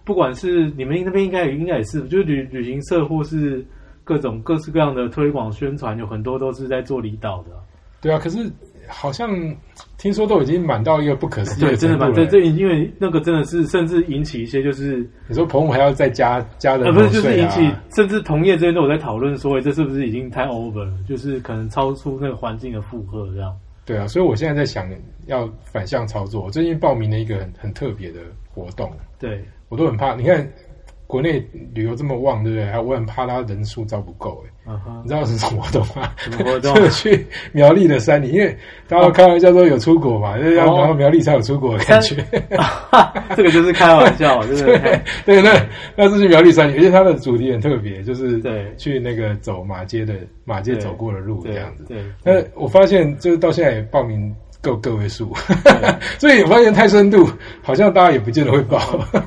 [0.04, 3.66] 不管是你们那边应该应该也是，就是旅旅行社或是
[4.04, 7.52] 各种各式各样的推广宣传，有很多都是在做离岛的。
[8.02, 8.52] 对啊，可是。
[8.88, 9.30] 好像
[9.98, 12.14] 听说都已经满到一个不可思议的程度了。
[12.14, 20.94] 对，这因为那个真的是甚至引起一些就是你说澎湖还要再加加的，不是就是引起甚至同业这边都有在讨论说，这是不是已经太 over 了？
[21.08, 23.56] 就是可能超出那个环境的负荷这样。
[23.86, 24.90] 对啊，所以我现在在想
[25.28, 26.44] 要反向操作。
[26.44, 28.20] 我最近报名了一个很很特别的
[28.54, 30.16] 活动，对我都很怕。
[30.16, 30.48] 你看。
[31.08, 31.44] 国内
[31.74, 32.66] 旅游这么旺，对不对？
[32.66, 36.12] 还我很怕他人数招不够，哎，你知道是什么活动吗？
[36.18, 36.74] 什么活动？
[36.76, 42.16] 就去苗栗的山里，因为大家开玩笑说有出国嘛，就是要然后苗栗才有出国的感觉。
[43.36, 45.02] 这个就是开玩笑，对 不对？
[45.26, 45.52] 对，那
[45.96, 51.86] 那是去苗栗山里，而且它的主题很特别，就是对去那个走马街的马街走过的路这样子。
[51.88, 54.34] 对，那我发现就是到现在也报名。
[54.66, 55.32] 够个位数，
[56.18, 57.30] 所以我发现太深度，
[57.62, 58.80] 好像大家也不见得会报。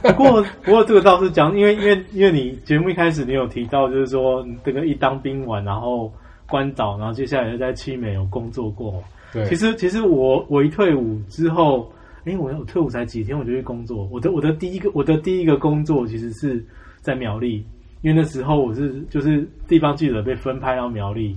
[0.03, 6.13] 不过， 不过这个倒是讲，因为因为因为你节目一开始你有提到，就是说这个一当兵完，然后
[6.49, 9.01] 关岛，然后接下来又在七美有工作过。
[9.33, 11.89] 对，其实其实我我一退伍之后，
[12.25, 14.09] 哎，我我退伍才几天我就去工作。
[14.11, 16.65] 我的我的第一个我的第一个工作其实是
[17.01, 17.65] 在苗栗，
[18.03, 21.37] 因为那时候我是就是地方记者被分派到苗栗，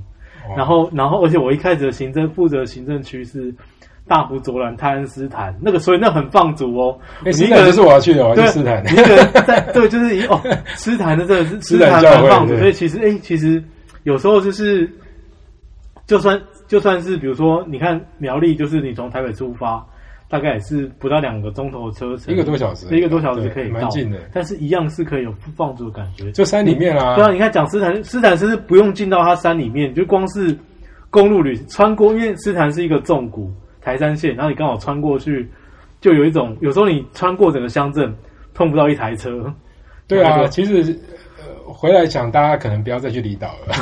[0.57, 3.53] 然后然后而且我一开始的行政负责行政区是。
[4.07, 6.97] 大湖卓兰泰恩斯坦那个，所以那很放逐哦。
[7.23, 8.83] 你一个人是我要去的，我要去斯坦。
[8.91, 10.41] 一个在对，就是一哦，
[10.75, 13.63] 斯坦的这个是 斯坦很放逐，所以其实哎，其实
[14.03, 14.89] 有时候就是，
[16.07, 19.85] 就算就算是比如说，你看苗栗，就是你从台北出发，
[20.27, 24.17] 大概也是不到两个钟头的车程，一个多小时，一个多小时可以蛮近的。
[24.33, 27.15] 但是一样是可以有放逐的感觉，就山里面啊。
[27.15, 30.57] 对啊，你看讲斯坦，斯坦是不用进到它山里面，就光是
[31.09, 33.49] 公路旅穿过，因为斯坦是一个重谷。
[33.81, 35.49] 台山线，然后你刚好穿过去，
[35.99, 38.13] 就有一种有时候你穿过整个乡镇
[38.53, 39.51] 碰不到一台车。
[40.07, 40.97] 对啊，其实
[41.39, 43.73] 呃回来想，大家可能不要再去离岛了。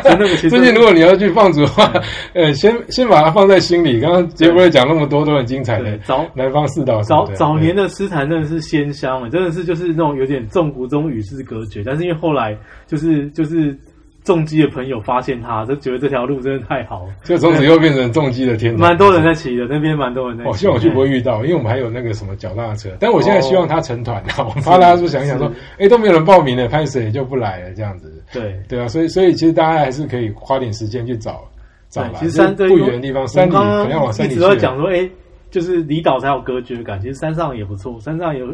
[0.48, 1.92] 最近 如果你要去放逐的话，
[2.32, 4.00] 呃，先先把它放在心里。
[4.00, 11.82] 刚刚节目讲那么多都很精彩的，早南方四岛早早年的诗坛真的是鲜香，真的是就是那种有点重古中与世隔绝。
[11.84, 13.76] 但是因为后来就是就是
[14.24, 18.80] 重机的朋友发现他，就觉得这条路真的太好了，就从此又变成重机的天堂。
[18.80, 20.48] 蛮多人在骑的，那边蛮多人在骑。
[20.48, 28.24] 我希望我去不会遇到，因为我们还有那个什么脚踏车，但我现在希望他成团啊， 我怕大家说想一想说，哎，都没有人报名了，拍谁就不来了这样子。
[28.32, 31.44] 对对啊，所以所以其实大家还是可以花点时间去找
[31.90, 32.14] 找来。
[32.14, 34.36] 其实山不远的地方，山里可能要往山里去。
[34.36, 35.06] 一直在讲说，哎，
[35.50, 38.46] 就是离岛才有隔绝感，其实山上也不错，山上有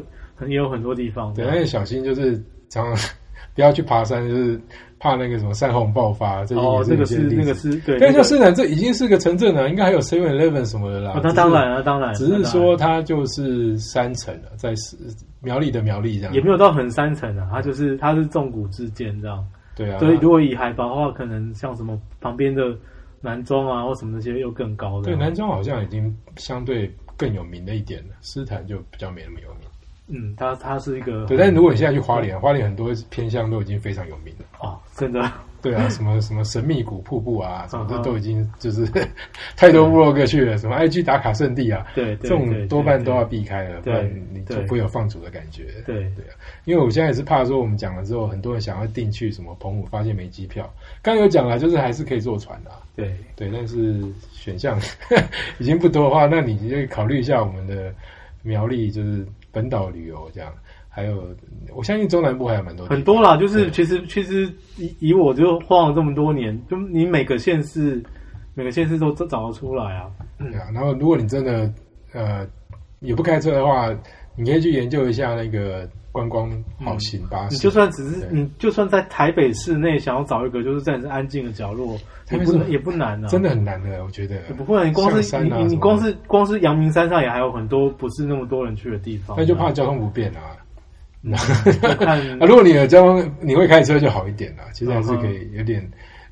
[0.49, 1.33] 也有很多地方。
[1.33, 2.33] 对，但是小心就是
[2.68, 3.11] 常常
[3.61, 4.58] 不要去爬山，就是
[4.98, 6.40] 怕那个什么山洪爆发。
[6.54, 7.98] 哦，这个是那个是对。
[7.98, 11.20] 但像是南这已经是个城镇了，应该还有 Seven Eleven 什么的啦。
[11.22, 12.14] 那当然了，当然。
[12.14, 14.72] 只是说它就是山城了，在
[15.42, 16.32] 苗栗的苗栗这样。
[16.32, 19.46] 也没有到很山城啊，它就是它是纵谷之间这样。
[19.76, 22.74] 对啊，所以如果以海拔的话，可能像什么旁边的
[23.20, 25.04] 南庄啊，或什么那些又更高的。
[25.04, 29.68] 对，南庄好像已经相对更有名的一点了，斯坦就比较没那么有名。
[30.11, 35.20] 嗯，它它是一个对，但是如果你现在去花莲，花莲很多偏向都已经非常有名了哦，真的。
[35.62, 38.90] 对啊，什么什么神秘谷瀑布啊，什么这都已经就是
[39.58, 45.64] 太多部落格去了，什么 IG 打卡圣地啊，对，这种多半都要避开了，不然你就不会有放逐的感觉。
[45.84, 46.32] 对对啊，
[46.64, 50.66] 因为我现在也是怕说我们讲了之后，很多人想要订去什么澎湖，发现没机票。
[51.02, 52.70] 刚有讲了，就是还是可以坐船的。
[52.96, 54.02] 对对，但是
[54.32, 54.80] 选项
[55.61, 57.92] 已经不多的话，那你就考虑一下我们的
[58.42, 60.53] 苗栗，就是本岛旅游这样。
[60.92, 61.24] 还有，
[61.72, 63.36] 我相信中南部还有蛮多很多啦。
[63.36, 68.03] 就是其实其实以以我就晃了这么多年，就你每个县市
[68.55, 70.11] 每个县市都都找得出来啊。
[70.36, 71.72] 对啊，然后如果你真的
[72.12, 72.44] 呃
[72.98, 73.88] 也不开车的话，
[74.41, 76.51] 你可以去研究一下那个观光
[76.82, 77.55] 好行巴士。
[77.55, 81.99] 你就算只是你就算在台北市内想要找一个就是暂时安静的角落，
[82.30, 83.28] 也不也不难啊。
[83.28, 84.41] 真的很难的，我觉得。
[84.57, 89.36] 不会，你光是你你光是光是阳明山上也还有很多不是那么多人去的地方。
[89.38, 90.57] 那就怕交通不便啊。
[91.22, 91.36] 那
[92.07, 92.16] 啊，
[92.47, 94.64] 如果你有交通，你会开车就好一点啦。
[94.72, 95.86] 其实还是可以有点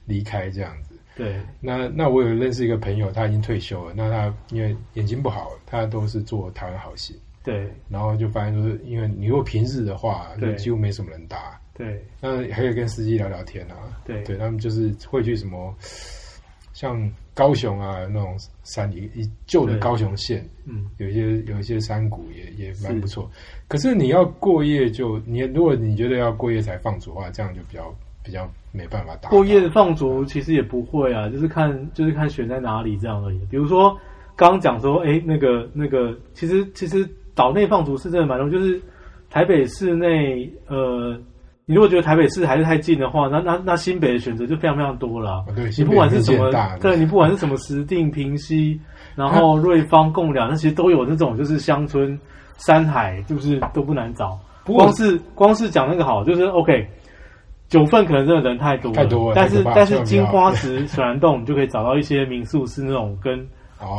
[0.06, 0.94] 离开这样子。
[1.14, 3.92] 对，那那我有认识一个朋友，他已经退休了。
[3.94, 7.14] 那他因为眼睛不好，他都是做台湾好行。
[7.48, 11.58] 对，然后就发现说，因为你如果平日的话，就几乎没什么人搭。
[11.72, 13.74] 对，那还可以跟司机聊聊天啊。
[14.04, 15.74] 对，对他们就是会去什么。
[16.74, 23.28] 像高雄啊那种山里，以旧的高雄县，嗯，有一些有一些山谷也也蛮不错。
[23.66, 27.92] 可是你要过夜，就你如果你觉得要过夜才放逐的话，这样就比较
[28.22, 29.28] 比较没办法打。
[29.28, 33.40] 过夜放逐其实也不会啊，就是看就是看选在哪里这样而已。
[33.50, 33.98] 比如说
[34.36, 37.04] 刚刚讲说，哎，那个那个，其实其实
[37.38, 38.82] 岛内放逐是真的蛮多，就是
[39.30, 41.16] 台北市内呃。
[41.70, 45.44] 你如果觉得台北市还是太近的话，那那那新北的选择就非常非常多了。
[45.54, 48.80] 对，你不管是什么，对你不管是什么石定、平溪，
[49.14, 52.18] 然后瑞芳、贡寮，那其实都有那种就是乡村
[52.56, 54.38] 山海，就是都不难找。
[54.64, 56.88] 光是光是讲那个好，就是 OK，
[57.68, 63.46] 九份可能真的人太多太多了，但是但是金花石水帘洞，你就可以找到一些民宿是那种跟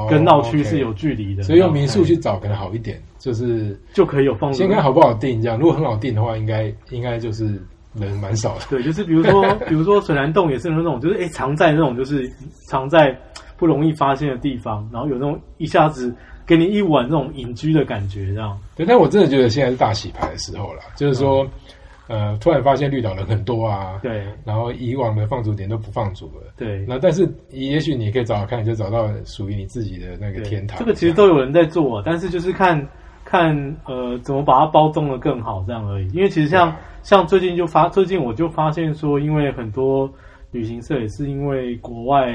[0.10, 3.02] 跟闹区是有距离的，所以用民宿去找可能好一点。
[3.20, 7.62] 就是就可以有放，先看好不好定，这样如果很好定的话，应该应该就是
[7.94, 8.62] 人蛮少的。
[8.70, 12.32] 对，就是比如说， 比如说水南洞也是那种，就是哎藏在那种就是
[12.70, 13.14] 藏在
[13.58, 16.16] 不容易发现的地方，然后有那种一下子
[16.46, 18.58] 给你一晚那种隐居的感觉，这样。
[18.74, 21.46] 对，但我真的觉得现在是大洗牌的时候了，就是说。
[22.10, 30.80] 呃，突然发现绿岛人很多啊，对，然后以往的放逐点都不放逐了，对，那但是也许你可以找找看，就找到属于你自己的那个天堂。
[30.80, 32.84] 这个其实都有人在做，但是就是看
[33.24, 33.56] 看
[33.86, 36.10] 呃怎么把它包装的更好这样而已。
[36.10, 40.12] 因为其实像像最近就发，最近我就发现说，因为很多
[40.50, 42.34] 旅行社也是因为国外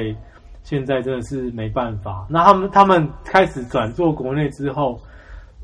[0.63, 5.01] 现在真的是没办法，那他们他们开始转做国内之后，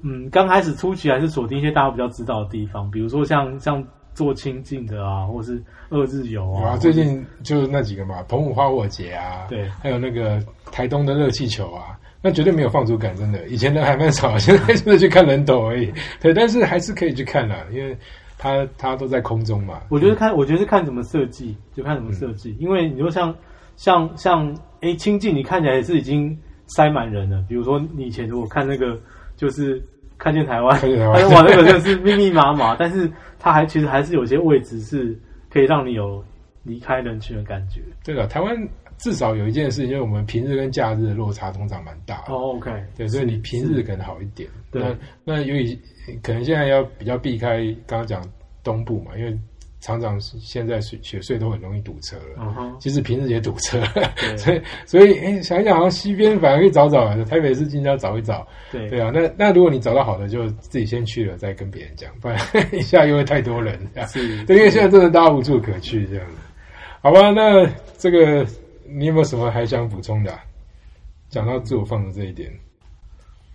[0.02, 3.80] 嗯，刚开始初期还是锁定一些大家比较知道的地方，比如说像像。
[4.14, 17.96] 做清净的啊，或是二日游啊，最近就是那几个嘛，澎湖花火节啊，对，还有那个台东的热气球啊，那绝对没有放逐感，真的，以前人还蛮少， 现在就是去看人头而已，对，但是还是可以去看的，因为
[18.36, 19.80] 它它都在空中嘛。
[19.88, 23.34] 我觉得看，我觉得是看怎么设计，就看怎么设计，因为你说像
[23.76, 26.36] 像像，哎，清净你看起来也是已经
[26.66, 28.98] 塞满人了，比如说你以前如果看那个，
[29.36, 29.82] 就是
[30.20, 33.10] 看见台湾，看见台湾，哇，那个真的是密密麻麻， 但是。
[33.42, 35.18] 它还其实还是有些位置是
[35.48, 36.22] 可以让你有
[36.62, 37.80] 离开人群的感觉。
[38.04, 38.54] 对的，台湾
[38.98, 42.16] 至少有一件事情，就是我们平日跟假日的落差通常蛮大。
[42.28, 44.46] 哦，OK，对，所以你平日可能好一点。
[44.70, 44.94] 对，
[45.24, 45.74] 那由于
[46.22, 48.22] 可能现在要比较避开刚刚讲
[48.62, 49.34] 东部嘛，因为。
[49.80, 53.82] 常常现在雪雪隧都很容易堵车了，其实平日也堵车，
[54.36, 58.88] 所以所以哎，想一想好像西边反而可以找找，台北市近郊找一找，对。
[58.90, 62.38] 对啊，那那如果你找到好的，就自己先去了，再跟别人讲，不然
[62.72, 66.26] 一下又会太多人，是，对，因为现在真的大家无处可去这样。
[66.26, 66.32] 子。
[67.02, 67.66] 好吧，那
[67.96, 68.46] 这个
[68.86, 70.40] 你有没有什么还想补充的啊、
[71.30, 72.52] 讲到自我放的这一点，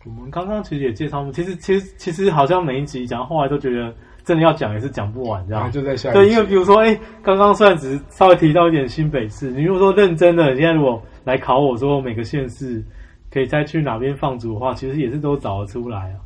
[0.05, 3.93] 我们刚刚其实也介绍，其实其实其实好像每一集讲，后来都觉得
[4.25, 5.61] 真的要讲也是讲不完，这样。
[5.61, 12.83] 然后就在下一对，因为比如说，哎、刚刚虽然只是稍微提到一点新北市，你如果说认真的，现在如果来考我说每个县市
[13.31, 16.17] 可以再去哪边放逐的话，其实也是都找得出来啊。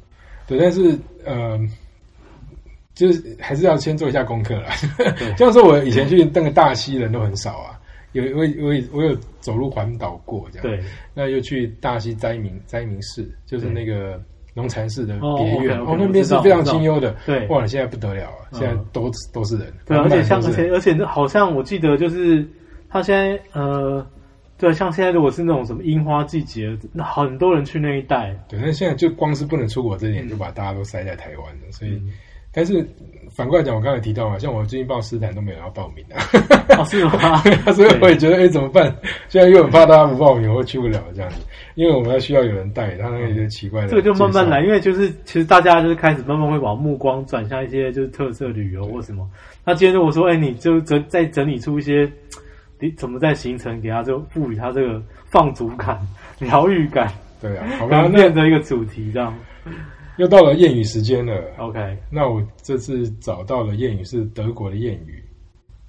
[0.48, 1.60] 对，但是呃，
[2.96, 4.70] 就是还是要先做一下功课啦。
[4.98, 7.80] 对 像说我以前去那个大溪人都很少啊，
[8.14, 10.84] 有我我我有走路环岛过这样，对，
[11.14, 14.22] 那又去大溪灾民灾民市，就是那个
[14.54, 15.80] 农禅寺的哦别院。
[15.80, 17.48] 哦，那边是非常清幽的，对。
[17.48, 20.70] 哇，现在不得了啊，嗯现在都都是人，对，而且像而满满都是人。
[20.70, 22.48] 且而且好像我记得就是
[22.90, 24.06] 他现在呃，
[24.58, 31.92] 对，像现在如果是那种什么樱花季节，那很多人去那一带，对，那现在就光是不能出国这点，就把大家都塞在台湾了，所以。
[31.92, 32.10] 嗯
[32.52, 32.86] 但是
[33.32, 36.18] 反过来讲，我刚才提到嘛，像我最近报斯坦都没有人要报名啊，
[36.78, 37.38] 哦，是吗？
[37.74, 38.94] 所以我也觉得，哎、怎么办？
[39.28, 41.38] 现在又很怕大家不报名，我会去不了这样子，
[41.76, 44.64] 因为我们要需要有人带，他那个一些奇怪的，这个就慢慢来，。
[44.64, 49.30] 因为就是其实大家就是开始慢慢会把目光转向一些就是特色旅游或什么。
[49.64, 52.12] 那今天如果说，哎、你就整再整理出一些，
[52.80, 56.00] 你怎么在行程给他就赋予他这个放逐感、
[56.40, 59.34] 疗愈感，对啊，好吧，然后那变成一个主题这样。
[60.20, 61.42] 又到了谚语时间了。
[61.58, 61.80] OK，
[62.12, 65.24] 那我这次找到了谚语是德国的谚语，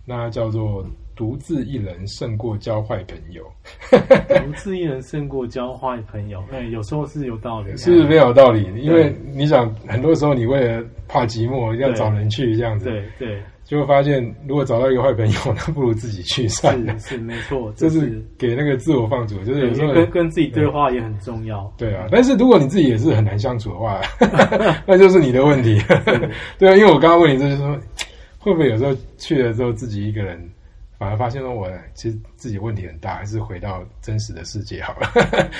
[0.07, 3.43] 那叫做“独自一人胜过交坏朋友
[3.91, 6.41] 独自一人胜过交坏朋友。
[6.53, 8.72] 哎、有时候是有道理”，的， 是不是非常有道理？
[8.81, 16.93] 因为你想，很多时候你为了怕寂寞，要找人去这样子，对对，就会发现，如果找到一个坏朋友，那不如自己去算了。
[16.99, 21.73] 是是没错， 这就是是给那个自我放逐，就是有时候跟跟自己对话也很重要。
[21.79, 24.01] 对啊，但是如果你自己也是很难相处的话，
[24.85, 25.81] 那就是你的问题。
[26.59, 27.79] 对啊，因为我刚刚问你，就是说，
[28.41, 30.37] 会不会有时候去了之后自己一个人，
[30.99, 35.09] 反而发现说我其实自己问题很大，还是回到真实的世界好了，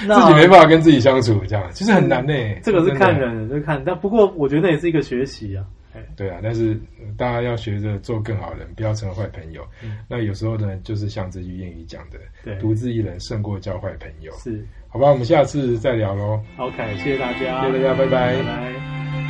[0.09, 2.33] 那 自己没办法跟自己相处，这样其实很难呢。
[2.61, 5.65] 这个是看人的，这个看，但不过我觉得也是一个学习啊。
[5.95, 9.66] 哎对啊，但是呃大家要学着做更好人，不要成为坏朋友。
[9.82, 14.32] 嗯那有时候呢，就是像这句谚语讲的，对，独自一人胜过交坏朋友。
[14.38, 16.43] 是好吧，我们下次再聊喽。
[16.57, 19.30] OK，谢谢大家，谢谢大家拜拜拜拜。